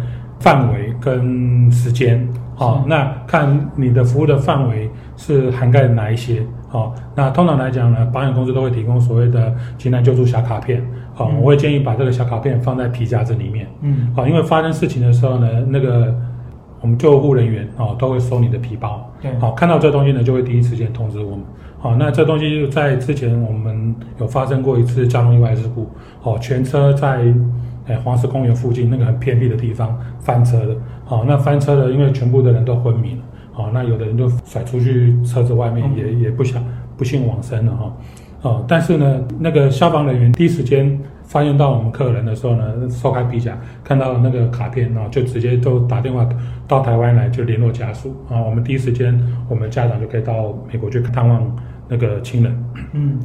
[0.46, 2.24] 范围跟时间。
[2.54, 6.40] 好、哦，那看你的服务的范围是涵盖哪一些。
[6.68, 10.80] 好、哦，那通常来讲呢，保险公司都会提供所谓的急难救助小卡片。
[11.14, 13.66] 好，我会建议把这个小卡片放在皮夹子里面。
[13.80, 16.14] 嗯，好，因为发生事情的时候呢，那个
[16.80, 19.12] 我们救护人员哦都会收你的皮包。
[19.20, 21.40] 对，好，看到这东西呢，就会第一时间通知我们。
[21.78, 25.90] 好，那这东西在之前我们有发生过一次交通意外事故。
[26.22, 27.22] 哦，全车在
[27.86, 30.76] 诶黄石公园附近那个很偏僻的地方翻车的。
[31.04, 33.18] 好，那翻车了，因为全部的人都昏迷了。
[33.52, 36.62] 好，那有的人就甩出去车子外面，也也不想
[36.96, 37.96] 不幸往生了哈。
[38.42, 46.28] 哦，但是呢，那个消防人员第一时间发现到我们客人的时候呢，松开皮夹，看到那个卡片，然后就直接都打电话
[46.68, 48.40] 到台湾来，就联络家属啊。
[48.40, 49.18] 我们第一时间，
[49.48, 51.56] 我们家长就可以到美国去探望
[51.88, 52.64] 那个亲人。
[52.92, 53.18] 嗯，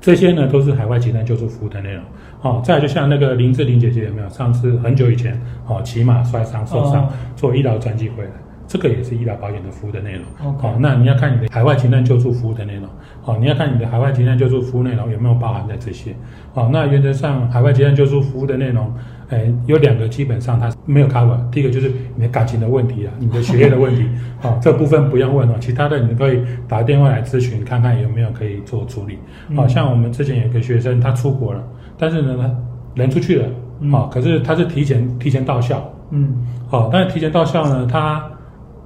[0.00, 2.02] 这些呢都是海外急难救助服务的内容。
[2.46, 4.28] 哦，再就像那个林志玲姐姐有没有？
[4.28, 8.30] 上次很久以前，哦，骑马摔伤受伤，做医疗专机回来。
[8.68, 10.24] 这个也是医疗保险的服务的内容。
[10.58, 12.88] 好、哦，那你要看你的海外急难救助服务的内容。
[13.22, 16.12] 好、哦，你要看你的海外急难救助服务内容有没有包含在这些。
[16.52, 18.92] 好、哦，那原则上海外急难救助服务的内容，
[19.28, 21.38] 哎，有两个基本上它没有 cover。
[21.50, 24.04] 第一个就是你的感情的问题啊，你的学业的问题。
[24.40, 29.16] 好、哦，这部分不用问哦，其他的你可以打电话来咨询，看看有没有可以做处理。
[29.54, 31.62] 好、哦，像我们之前有个学生他出国了，
[31.98, 32.56] 但是呢，
[32.94, 35.82] 人出去了，好、嗯哦，可是他是提前提前到校。
[36.10, 36.46] 嗯。
[36.68, 38.22] 好、哦，但是提前到校呢，他。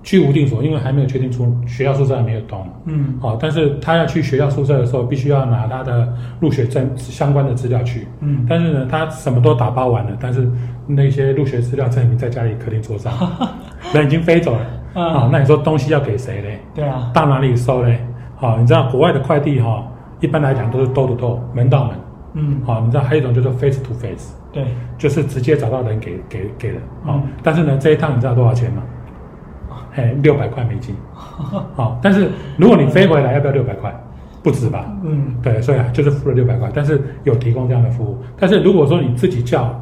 [0.03, 2.67] 居无定所，因为还没有确定出学校宿舍还没有动。
[2.87, 8.09] 嗯，好，但是他要去学校宿舍的时候，必须要拿他的入学证相关的资料去。
[8.21, 10.51] 嗯，但是呢，他什么都打包完了，但是
[10.87, 13.13] 那些入学资料证明在家里客厅桌上，
[13.93, 15.03] 人已经飞走了。
[15.03, 16.59] 啊，那你说东西要给谁嘞？
[16.75, 18.03] 对啊，到哪里收嘞？
[18.37, 19.85] 好，你知道国外的快递哈，
[20.21, 21.95] 一般来讲都是 door to door 门到门。
[22.35, 24.65] 嗯，好，你知道还有一种叫做 face to face，对，
[24.97, 26.79] 就是直接找到人给给给的。
[27.05, 28.83] 好，但是呢，这一趟你知道多少钱吗？
[29.97, 30.95] 哎，六百块美金，
[31.75, 33.93] 好，但是如果你飞回来，要不要六百块？
[34.43, 34.87] 不止吧？
[35.05, 38.17] 嗯，对，所以啊，就是付了六百块，但是有提供这样的服务。
[38.39, 39.79] 但是如果说你自己叫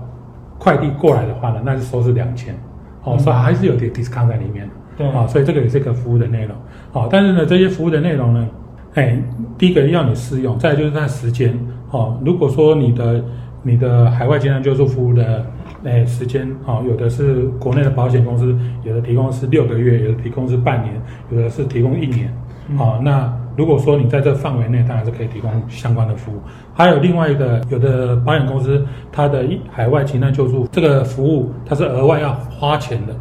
[0.58, 2.58] 快递过来的话呢，那是收是两千，
[3.04, 4.72] 哦，所以还是有点 discount 在里面的。
[4.96, 6.56] 对，啊，所以这个也是一个服务的内容。
[6.90, 8.48] 好，但是呢，这些服务的内容呢，
[8.94, 9.16] 哎，
[9.56, 11.56] 第一个要你试用，再就是它时间。
[11.90, 13.24] 哦，如果说你的
[13.62, 15.44] 你的海外急难救助服务的。
[15.84, 20.92] 哎，时间啊，有的是国内的保险公司，有的提供是六个月，有的提供是半年，
[21.30, 22.28] 有的是提供一年。
[22.76, 26.40] 哦，那如果说你在这范围内，当然是可以提供相关的服务。
[26.74, 33.14] 还有另外一个，有的保险公司它的海外急难救助这个服务，它是额外要花钱的。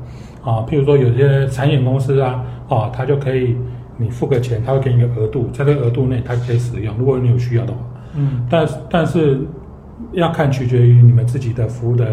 [0.43, 3.56] 啊，譬如说有些产险公司啊，啊，它就可以
[3.97, 7.80] 你付个钱，它会给你一个额度，在这个额度内它可以使用，如果你有需要的话。
[8.17, 9.39] 嗯，但但是
[10.12, 12.06] 要看取决于你们自己的服务的。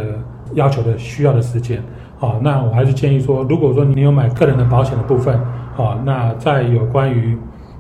[0.53, 1.83] 要求的需要的时间，
[2.19, 5.41] 好，那我还是建议说，如果说你有买个人的保险的部分，
[5.75, 7.37] 好，那在有关于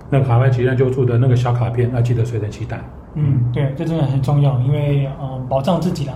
[0.08, 2.80] 那个海外急难救助的那个小卡片，那记得随身携带。
[3.14, 6.12] 嗯，对，这真的很重要，因为呃，保障自己了。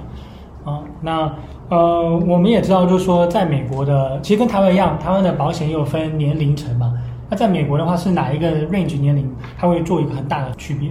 [0.65, 1.31] 啊，那
[1.69, 6.93] 呃，我们也知道，就是说，在美国的，其实跟台湾一样，台湾的保险也有分年龄层嘛。
[7.29, 10.91] 那在美国的话，是哪一个 range 年龄，它会做一个很大的区别？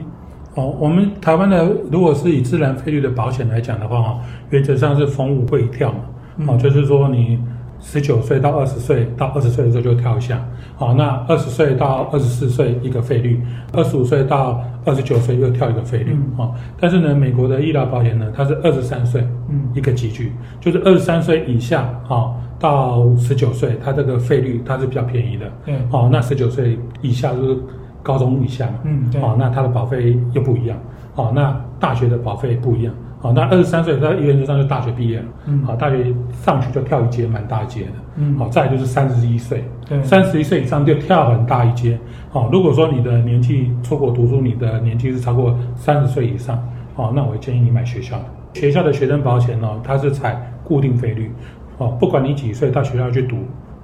[0.58, 6.00] 哦，我们台湾的如果是以自然费率的保险来讲的话，哈，原则上是逢五会跳嘛，
[6.48, 7.39] 哦、嗯，就是说你
[7.80, 10.43] 十九岁到二十岁，到二十岁的时候就跳一下，
[10.76, 13.39] 好，那二十岁到二十四岁一个费率，
[13.72, 27.58] 二十五岁到二十九岁又跳一个费率，啊、嗯，但是呢，美国的医疗保险呢，它是二十三岁，嗯，一个集聚，就是二十三岁以下，啊，到十九岁，它这个费率它是比较便宜的，对、嗯，哦，那十九岁以下就是。
[28.03, 30.77] 高中以下嘛，嗯，对，好，那他的保费又不一样，
[31.13, 46.57] 好，那大学的保费不一样，好，那二十三岁，他原则上就大学毕业了，嗯，好，大学上去就跳一阶，蛮大一阶的，嗯，好，再来就是三十一岁，对，三十一岁以上就跳很大一阶，好，如果说你的年纪出国读书，你的年纪是超过三十岁以上，
[46.95, 51.31] 好，那我建议你买学校的，学校的学生保险呢，它是采固定费率，
[51.77, 53.38] 哦，不管你几岁到学校去读。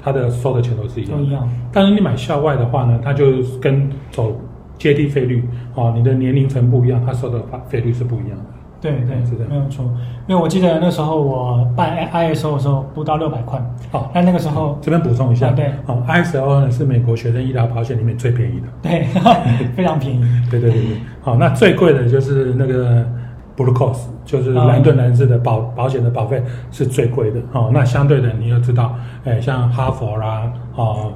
[0.03, 1.49] 他的收的钱都是一样，都一样。
[1.71, 4.35] 但是你买校外的话呢，他就跟走
[4.77, 5.43] 阶梯费率
[5.75, 8.45] 哦，你的年龄层不一样，他收的费率是不一样的。
[8.81, 9.85] 对对，是的，没有错。
[10.27, 13.57] 因为我记得那时候我办 ISO 的时候不到六百块。
[13.91, 19.05] 哦，那那个时候这边补充一下，对，哦，ISO 呢是美国学生医疗保险里面最便宜的，对，
[19.73, 20.21] 非常便宜。
[20.51, 23.07] 对对对对，好，那最贵的就是那个。
[23.55, 27.69] Blue Cross 就是蓝盾蓝字的保、哦、保险的保费是最贵的哦。
[27.71, 31.11] 那相对的，你要知道，哎，像哈佛啦，哦，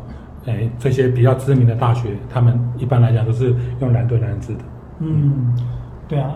[0.45, 4.60] 哎，这些比较知名的大学，他们一般来讲都是用蓝盾蓝字的。
[5.00, 5.56] 嗯，
[6.08, 6.32] 对啊，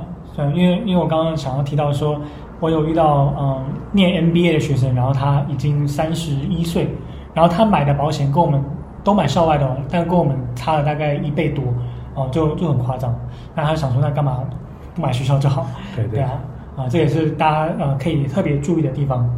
[0.55, 2.19] 因为因为我刚刚想要提到说，
[2.59, 6.89] 我有遇到嗯念 MBA 的学生，然后他已经三十一岁，
[7.33, 8.59] 然后他买的保险跟我们
[9.03, 11.63] 都买校外的，但跟我们差了大概一倍多
[12.15, 13.15] 哦，就就很夸张。
[13.55, 14.39] 那他想说，那干嘛？
[14.93, 16.31] 不买学校就好，对对，啊，
[16.75, 19.29] 啊，这也是大家呃可以特别注意的地方。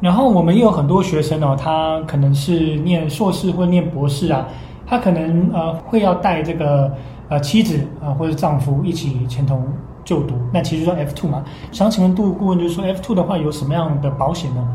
[0.00, 4.46] 然后我们也有很多学生哦，他可能是念硕士或念博士啊，
[4.86, 6.90] 他可能呃会要带这个
[7.28, 9.62] 呃妻子啊、呃、或者丈夫一起前同
[10.04, 14.66] 就读，那其实说 F two 嘛，想请问杜顾问，就是说 F two 的话有什么样的保险呢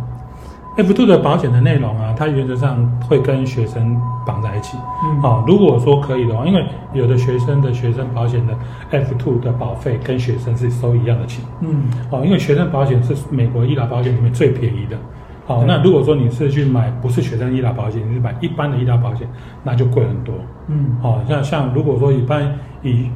[0.77, 4.77] ？F two 的保险的内容啊，它原则上会跟学生绑在一起。
[5.03, 8.53] 嗯，好、哦，如果说可以的话，因为有的学生的学生保险的
[8.91, 11.43] F two 的保费跟学生是收一样的钱。
[11.61, 14.97] 嗯，哦，因为学生保险是美国医疗保险里面最便宜的。
[15.45, 19.25] 好、哦，那如果说你是去买不是学生医疗保险，你是买一般的医疗保险，
[19.63, 20.35] 那就贵很多。
[20.67, 23.09] 嗯，好、哦，像像如果说一般以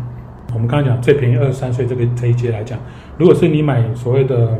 [0.53, 2.79] 我们刚刚讲最便宜二十三岁这个这一阶来讲，
[3.17, 4.57] 如果是你买所谓的。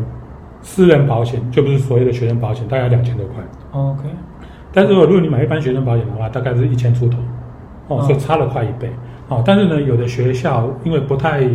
[0.62, 3.44] 私人保险就不是所谓的学生保险，大概两千多块。
[3.72, 4.04] OK，
[4.74, 7.18] 但是如果如果你买一般学生保险的话，大概是一千出头，
[7.88, 8.90] 哦，所以差了快一倍。
[9.30, 11.48] 哦，但是呢，有的学校因为不太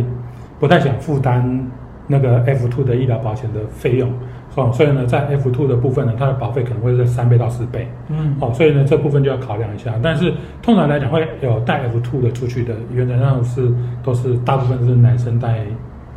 [0.59, 1.67] 不太想负担
[2.07, 4.09] 那个 F two 的医疗保险的费用，
[4.55, 7.87] 哦，所以呢，在 F two 的部分呢，它的保费可能会是三倍到四倍。
[8.09, 9.93] 嗯，哦，所以呢，这部分就要考量一下。
[10.01, 15.59] 但是通常来讲，会有带 F two 的出去的，原则上是都是大部分是男生带。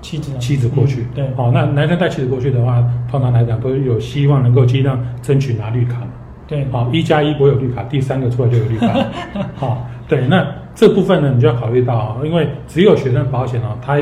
[0.09, 5.99] 妻子，妻子过去，嗯、对，好、哦，那男生带妻子过去的话，通常来讲都有希望能够尽量争取拿绿卡，
[6.47, 8.89] 对，好、哦，一加一不会有绿卡，第三个出来就有绿卡，
[9.57, 13.99] 好、哦，对，那这部分呢，你就要考虑到，因为只有学生保险哦，它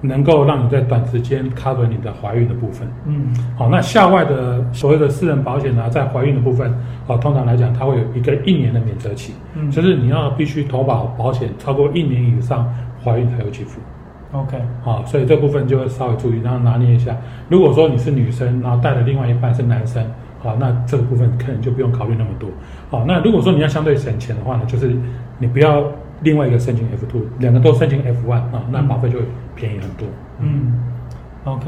[0.00, 6.72] 能够让你在短时间 cover 你的怀孕的部分，嗯，好、哦，那校外的所谓的私人保险呢，在怀孕的部分，
[7.08, 13.80] 哦，通常来讲，它会有一个一年的免责期，嗯，就是你要必须投保保险超过一年以上，怀孕才有给付。
[14.32, 17.14] OK，好，所以这部分就会稍微注意，然后拿捏一下。
[17.50, 20.02] 如果说你是女生，然后带的另外一半是男生，
[20.38, 22.48] 好，那这个部分可能就不用考虑那么多。
[22.90, 24.96] 好，那如果说你要相对省钱的话呢，就是
[25.38, 25.84] 你不要
[26.22, 30.08] 另外一个申请 F two，两个都申请 F one 啊，那保费就会便宜很多。
[30.40, 30.80] 嗯
[31.44, 31.66] ，OK，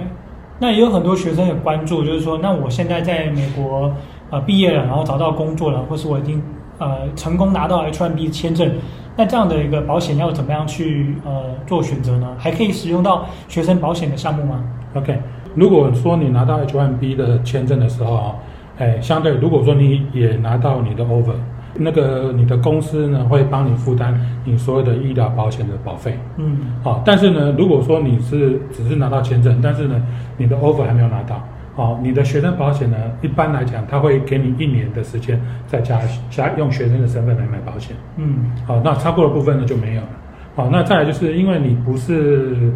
[0.58, 3.92] 那也有很多学生有关注，就是说，那我现在在美国
[4.30, 6.42] 呃毕业了，然后找到工作了，或是我已经
[6.78, 8.70] 呃成功拿到 H one B 签证。
[9.16, 12.28] 那这样的一个保险要怎么样去呃做选择呢？
[12.36, 15.18] 还可以使用到学生保险的项目吗？OK，
[15.54, 18.34] 如果说你拿到 H1B 的签证的时候啊，
[18.78, 21.36] 哎，相对如果说你也拿到你的 Offer，
[21.76, 26.18] 那个你的公司呢会帮你负担你所有的医疗保险的保费。
[26.36, 30.00] 嗯，好，但是呢，如果说你是只是拿到签证，但是呢
[30.36, 31.40] 你的 Offer 还没有拿到。
[31.76, 32.96] 好，你的学生保险呢？
[33.20, 37.96] 一般来讲，他会给你一年的时间，再加加用学生的身份来买保险。
[38.16, 40.08] 嗯，好，那超过的部分呢就没有了。
[40.54, 42.72] 好，那再来就是因为你不是，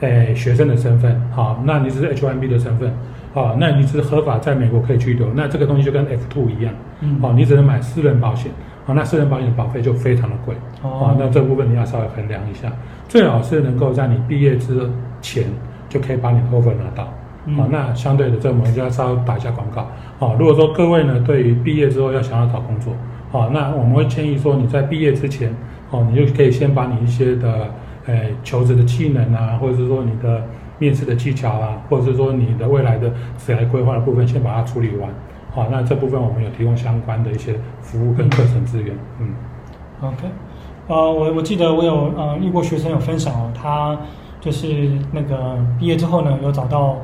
[0.00, 2.92] 诶、欸、学生的身份，好，那你只是 H1B 的身份，
[3.32, 6.74] 好，那你只是合法在美国可以居留，那这个东西就跟 F2 一样。
[7.00, 8.52] 嗯，好，你只能买私人保险，
[8.84, 10.54] 好，那私人保险的保费就非常的贵。
[10.82, 12.70] 哦，好，那这部分你要稍微衡量一下，
[13.08, 14.86] 最好是能够在你毕业之
[15.22, 15.44] 前
[15.88, 17.08] 就可以把你的 offer 拿到。
[17.54, 19.86] 好、哦，那相对的，这我们就要稍微打一下广告。
[20.18, 22.92] 好、哦，如果说各位呢，对于毕业之后要想要找工作，
[23.30, 25.54] 好、哦，那我们会建议说，你在毕业之前，
[25.92, 27.68] 哦，你就可以先把你一些的，
[28.06, 30.42] 诶，求职的技能啊，或者是说你的
[30.80, 35.08] 面试的技巧啊，或者是说你的未来的职业规划的部分，先把它处理完。
[35.52, 38.92] 好、哦，那这部分我们有提供相关的一些服务跟课程资源。
[39.20, 39.34] 嗯
[40.00, 40.26] ，OK，
[40.88, 43.96] 呃，我我记得我有呃遇过学生有分享哦，他
[44.40, 46.96] 就是那个毕业之后呢，有找到。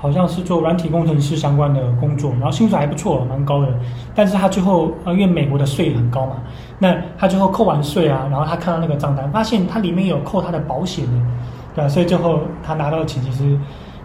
[0.00, 3.68] 好像是做软体工程师相关的工作，然后薪水还不错，蛮高的。
[4.14, 6.36] 但是他最后，呃，因为美国的税很高嘛，
[6.78, 11.26] 那他最后扣完税啊，然后他看到那个账单，发现他里面有扣他的保险的，
[11.74, 13.58] 对啊，所以最后他拿到的钱其实，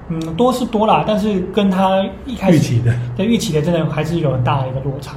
[0.10, 5.16] 嗯，多是多啦，但是跟他一开始预期的，对预期的真的还是有很大的一个落差，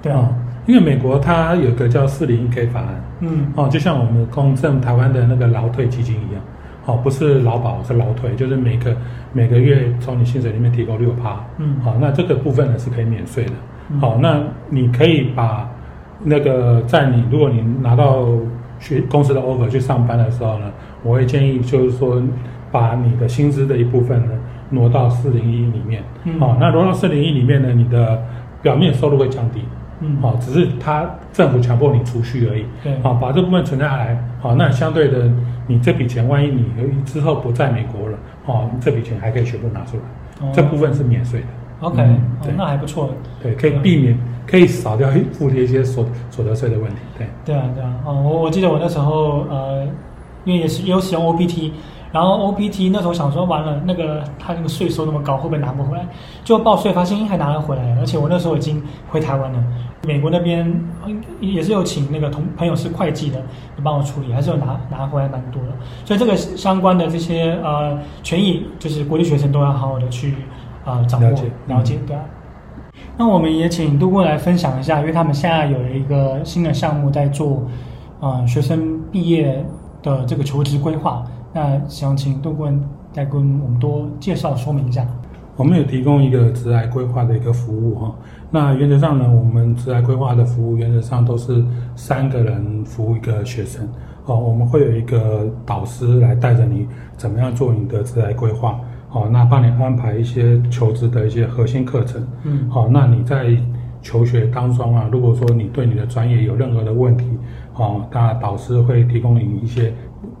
[0.00, 6.42] 对啊，嗯、因为美国它有个叫四零一 K 法案，嗯，哦，就像我们公证台湾的那个劳退基金一样。
[6.86, 8.96] 哦，不是劳保，是劳退，就是每个
[9.32, 11.44] 每个月从你薪水里面提供六趴。
[11.58, 13.52] 嗯，好，那这个部分呢是可以免税的。
[13.90, 15.68] 嗯、好，那你可以把
[16.22, 18.28] 那个在你如果你拿到
[18.78, 20.66] 去公司的 offer 去上班的时候呢，
[21.02, 22.22] 我会建议就是说
[22.70, 24.32] 把你的薪资的一部分呢
[24.70, 26.04] 挪到四零一里面。
[26.22, 28.22] 嗯，好，那挪到四零一里面呢，你的
[28.62, 29.60] 表面收入会降低。
[30.00, 32.64] 嗯，好，只是他政府强迫你储蓄而已。
[32.84, 34.22] 对，好，把这部分存下来。
[34.40, 35.28] 好，那相对的。
[35.66, 36.64] 你这笔钱，万一你
[37.04, 41.46] 之后不在美国了，哦，这笔钱还可以全部拿出来，哦、这部分是免税的。
[41.80, 43.10] OK，、嗯哦、那还不错。
[43.42, 46.96] 对，可以避免，可以少掉付的一些所所得税的问题。
[47.18, 47.94] 对，对啊，对啊。
[48.04, 49.86] 哦，我我记得我那时候呃，
[50.44, 51.72] 因为也是也有使用 OPT，
[52.12, 56.06] 然后 OPT 那时候想说完了，那个他那个税收那么高，会不会拿不回来？
[56.44, 59.62] 就报税发现还拿了回来，而且我那时候已经回台湾了。
[60.06, 60.72] 美国那边
[61.40, 63.38] 也是有请那个同朋友是会计的，
[63.76, 65.68] 你帮我处理，还是有拿拿回来蛮多的。
[66.04, 70.36] 所以这个相关的这些呃权益，就是国际学生都要好好的去
[70.84, 72.22] 呃掌握了解，了解，对啊。
[73.18, 77.66] 那我们也请杜过来分享一下，因为他们现在有一个新的项目在做，
[78.20, 79.64] 呃，学生毕业
[80.02, 81.24] 的这个求职规划。
[81.56, 82.78] 那想请杜顾问
[83.12, 85.06] 再跟我们多介绍说明一下。
[85.56, 88.14] 我们有提供一个职涯规划的一个服务哈。
[88.50, 93.88] 那原则上呢，我们职涯规划的服务原则上都是三个人服务一个学生。
[94.26, 96.86] 哦，我们会有一个导师来带着你
[97.16, 98.78] 怎么样做你的职涯规划。
[99.12, 102.22] 哦，那帮你安排一些求职的一些核心课程。
[102.42, 102.68] 嗯。
[102.68, 103.56] 好，那你在
[104.02, 107.24] 求学当中啊，如果说你对你的专业有任何的问题，
[107.76, 109.94] 哦，那导师会提供你一些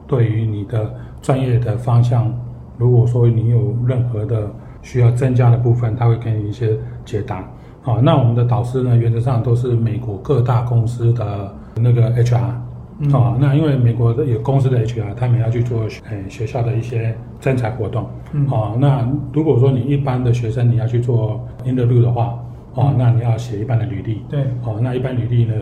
[0.06, 0.92] 对于你的。
[1.26, 2.32] 专业的方向，
[2.78, 4.48] 如果说你有任何的
[4.80, 7.44] 需要增加的部分，他会给你一些解答。
[7.82, 12.52] 好，那我们的导师呢，原则上都是美国各大公司的那个 HR。
[13.00, 13.12] 嗯。
[13.12, 18.08] 啊，那因为美国的有公司的 HR，他们要去做诶学校的一些征才活动。
[18.30, 18.46] 嗯。
[18.46, 22.38] 好，那如果说你一般的学生你要去做 interview 的话，
[22.74, 24.22] 哦，那你要写一般的履历。
[24.28, 24.44] 对。
[24.62, 25.54] 好，那一般履历呢，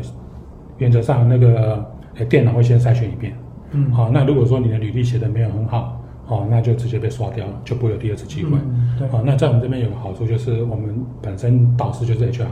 [0.77, 1.83] 原则上那个
[2.17, 3.35] 诶电脑会先筛选一遍。
[3.75, 8.57] 嗯，好，那如果说你的履历写的没有很好，哦，那就直接被刷掉了，就不会有第二次机会。
[8.57, 9.09] 嗯，对。
[9.09, 12.47] 好，那在我们这边有个好处就是，我们本身导师就是 HR，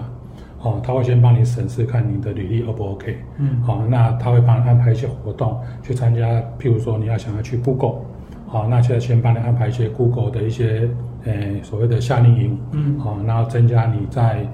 [0.60, 3.16] 哦，他会先帮你审视看你的履历 O 不 OK。
[3.38, 3.62] 嗯。
[3.62, 6.26] 好，那他会帮你安排一些活动去参加，
[6.58, 8.00] 譬如说你要想要去 Google，
[8.46, 10.88] 好，那现在先帮你安排一些 Google 的一些，
[11.24, 12.58] 呃，所谓的夏令营。
[12.72, 12.98] 嗯。
[12.98, 14.46] 好，然后增加你在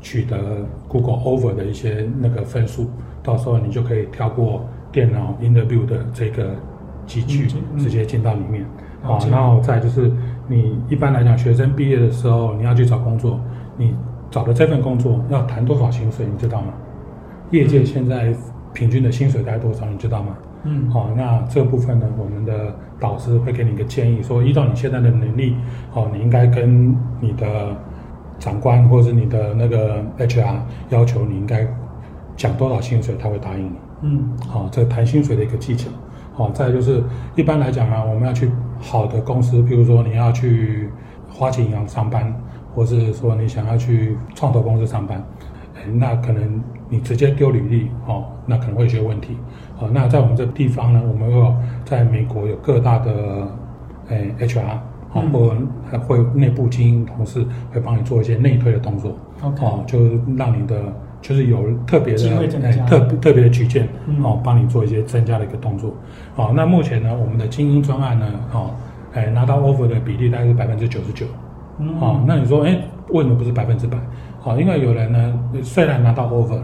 [0.00, 2.90] 取得 Google Offer 的一些那个分数，
[3.22, 4.64] 到时候你就可以跳过。
[4.96, 6.54] 电脑 interview 的这个
[7.04, 8.64] 机具直接进到里面，
[9.02, 10.10] 好，然后再就是
[10.48, 13.38] 你一般来讲，学生毕业的时候你要去找工作，
[13.76, 13.94] 你
[14.30, 16.72] 找的这份工作要谈多少薪水，你知道吗？
[17.50, 18.34] 业界现在
[18.72, 20.34] 平均的薪水大概多少，你知道吗？
[20.64, 25.56] 嗯，好，那这部分呢，我们的导师会给你一个建议，说依照你现在的能力，
[25.90, 27.76] 好，你应该跟你的
[28.38, 30.56] 长官或者是你的那个 HR
[30.88, 31.68] 要求，你应该
[32.34, 33.72] 讲多少薪水，他会答应你。
[34.02, 35.88] 嗯，好，这谈薪水的一个技巧，
[36.34, 37.02] 好，再来就是
[37.34, 40.90] 一般来讲啊，我们要去好的公司，比如说你要去
[41.30, 42.34] 花旗银行上班，
[42.74, 45.24] 或是说你想要去创投公司上班，
[45.74, 49.38] 哎，那可能你直接丢履历，哦，那可能会有些问题，
[49.76, 51.54] 好，那在我们这地方呢，我们有
[51.86, 53.48] 在美国有各大的
[54.08, 54.78] 哎 HR，
[55.08, 55.56] 好，或
[55.90, 57.42] 还会内部精英同事
[57.72, 59.16] 会帮你做一些内推的动作。
[59.40, 59.98] 好，就
[60.36, 60.76] 让你的。
[61.22, 62.20] 就是有特别的，
[62.62, 63.88] 哎，特特别的举荐，
[64.22, 65.92] 哦，帮你做一些增加的一个动作，
[66.36, 68.70] 哦，那目前呢，我们的精英专案呢，哦，
[69.12, 71.26] 哎，拿到 offer 的比例大概是百分之九十九，
[71.98, 73.98] 好，那你说，哎，为什么不是百分之百？
[74.44, 76.62] 哦，因为有人呢，虽然拿到 offer 了，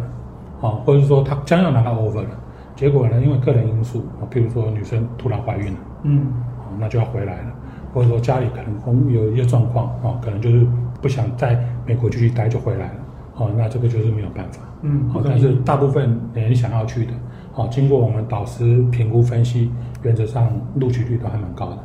[0.60, 2.30] 哦，或者是说他将要拿到 offer 了，
[2.76, 6.26] 结果呢，因为个人因素，啊，比如说女生突然怀孕了，嗯，
[6.60, 7.52] 哦，那就要回来了，
[7.92, 10.64] 或者说家里可能有一些状况，哦，可能就是
[11.00, 12.94] 不想在美国继续待就回来了。
[13.36, 17.12] 哦，那这个就是没有办法，嗯，好，但是大部分人想要去的，
[17.52, 19.70] 好，经过我们导师评估分析，
[20.02, 21.78] 原则上录取率都还蛮高的。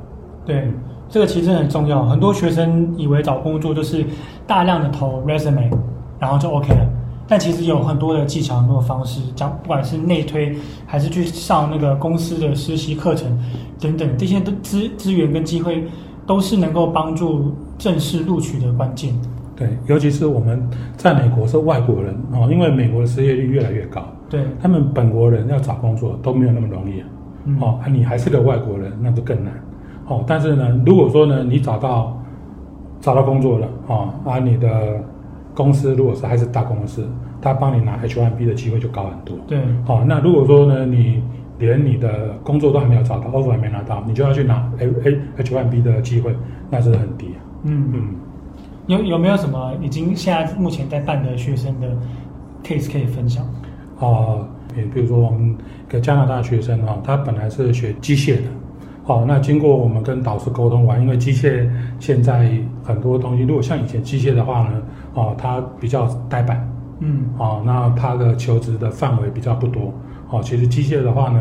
[0.45, 0.71] 对，
[1.09, 2.05] 这个其实很重要。
[2.05, 4.05] 很多学生以为找工作就是
[4.45, 5.71] 大量的投 resume，
[6.19, 6.85] 然后就 OK 了。
[7.29, 13.37] 但其实有很多的技巧、很多的方式，讲不管是内推，还是去上那个公司的实习课程
[13.79, 15.85] 等等，这些的资资源跟机会，
[16.25, 19.13] 都是能够帮助正式录取的关键。
[19.57, 20.61] 对，尤其是我们
[20.95, 27.07] 在美国是外国人哦，因为美国的失业率越来越高，对，他们本国人要找工作都没有那么容易啊，
[27.45, 29.51] 嗯、哦，你还是个外国人，那就更难，
[30.05, 32.21] 哦，但是呢，如果说呢，你找到
[33.01, 35.03] 找到工作了，哦，啊，你的
[35.55, 37.09] 公司如果是还是大公司，
[37.41, 41.23] 他帮你拿 H1B 的机会就高很多，对，哦，那如果说呢，你
[41.57, 44.87] 连你的工作都还没有找到，offer 还没拿到，你就要去拿 A
[45.39, 46.35] H1B 的机会，
[46.69, 47.89] 那是很低啊，嗯。
[47.91, 48.01] 嗯。
[48.87, 51.89] 有有没有什么已经现在目前在办的学生的
[52.63, 53.45] case 可以分享？
[53.99, 55.55] 哦，比比如说我们
[55.87, 58.43] 一个加拿大学生啊，他本来是学机械的，
[59.05, 61.69] 哦，那经过我们跟导师沟通完，因为机械
[61.99, 62.49] 现在
[62.83, 64.81] 很多东西，如果像以前机械的话呢，
[65.13, 66.69] 哦，它比较呆板，
[66.99, 69.93] 嗯，哦，那他的求职的范围比较不多，
[70.29, 71.39] 哦，其实机械的话呢。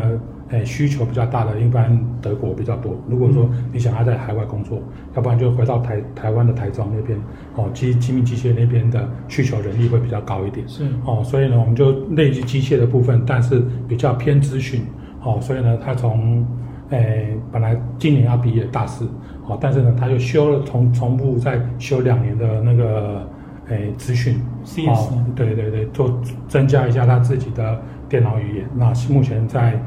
[0.49, 2.95] 哎，需求比较大的，一般德国比较多。
[3.07, 4.83] 如果说你想要在海外工作，嗯、
[5.15, 7.19] 要不然就回到台台湾的台中那边，
[7.55, 10.67] 哦，机精密机械那边的需求人力会比较高一点。
[10.67, 14.81] 是哦，所以呢，我们就类似机械的部分，但是比较偏资讯。
[15.23, 16.45] 哦，所以呢，他从
[16.91, 19.05] 诶，本来今年要毕业大四，
[19.47, 23.27] 哦，但是呢，他就修了重重复再修两年的那个
[23.67, 24.39] 诶资讯，
[24.87, 26.17] 哦，对对对，做
[26.47, 27.77] 增加一下他自己的
[28.07, 28.69] 电脑语言。
[28.73, 29.77] 那目前在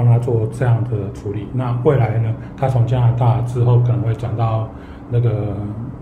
[0.00, 1.46] 帮他做这样的处理。
[1.52, 4.66] 那未来呢，他从加拿大之后可能会转到
[5.10, 5.54] 那个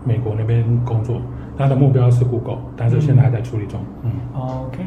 [0.05, 1.21] 美国那边工作。
[1.57, 3.81] 他的目标是 Google，但是现在还在处理中。
[4.05, 4.79] 嗯，，OK，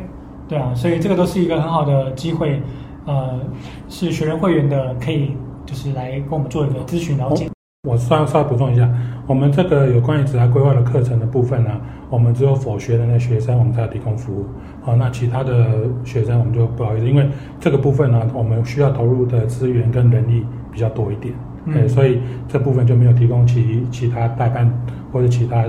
[0.47, 2.61] 对啊，所以这个都是一个很好的机会。
[3.05, 3.41] 呃，
[3.89, 5.35] 是学人会员的，可以
[5.65, 7.49] 就是来跟我们做一个咨询了解。
[7.89, 8.87] 我稍稍微补充一下，
[9.25, 11.71] 我们这个有关于职涯规划的课程的部分呢，
[12.11, 14.45] 我们只有 for 学的那学生，我们才提供服务。
[14.83, 15.65] 好，那其他的
[16.03, 17.27] 学生我们就不好意思，因为
[17.59, 21.33] 这个部分呢，我们需要投入的资源跟人力比较多一点，
[21.65, 24.71] 嗯，所以这部分就没有提供其其他代办
[25.11, 25.65] 或者其他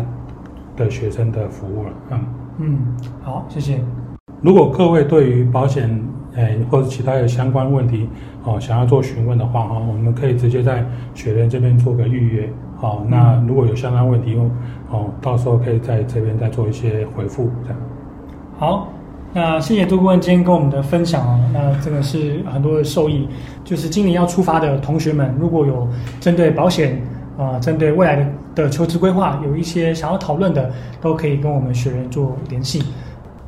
[0.76, 1.90] 的学生的服务了。
[2.10, 2.26] 嗯
[2.58, 2.78] 嗯，
[3.22, 3.80] 好，谢谢。
[4.42, 5.88] 如果各位对于保险，
[6.34, 8.08] 哎，或者其他的相关问题，
[8.44, 14.34] 哦，想要做询问的话，哈，我们可以直接在雪人这边做个预约，好，那如果有相关问题，
[14.90, 17.78] 哦，到时候可以在这边再做一些回复，这样。
[18.58, 18.88] 好，
[19.34, 23.28] 那谢谢杜顾问今天跟我们的分享啊，那真的是很多的受益。
[23.64, 25.86] 就是今年要出发的同学们，如果有
[26.20, 27.00] 针对保险
[27.38, 30.70] 啊，针对未来的的求职规划，有一些想要讨论的，
[31.00, 32.82] 都可以跟我们雪人做联系。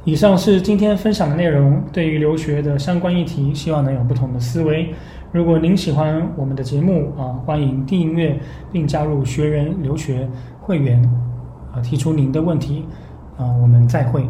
[0.06, 4.94] 以上是今天分享的内容，对于留学的相关议题，希望能有不同的思维。
[5.32, 8.38] 如果您喜欢我们的节目啊，欢迎订阅
[8.70, 10.28] 并加入学人留学
[10.60, 11.02] 会员
[11.72, 12.84] 啊，提出您的问题
[13.38, 14.28] 啊，我们再会。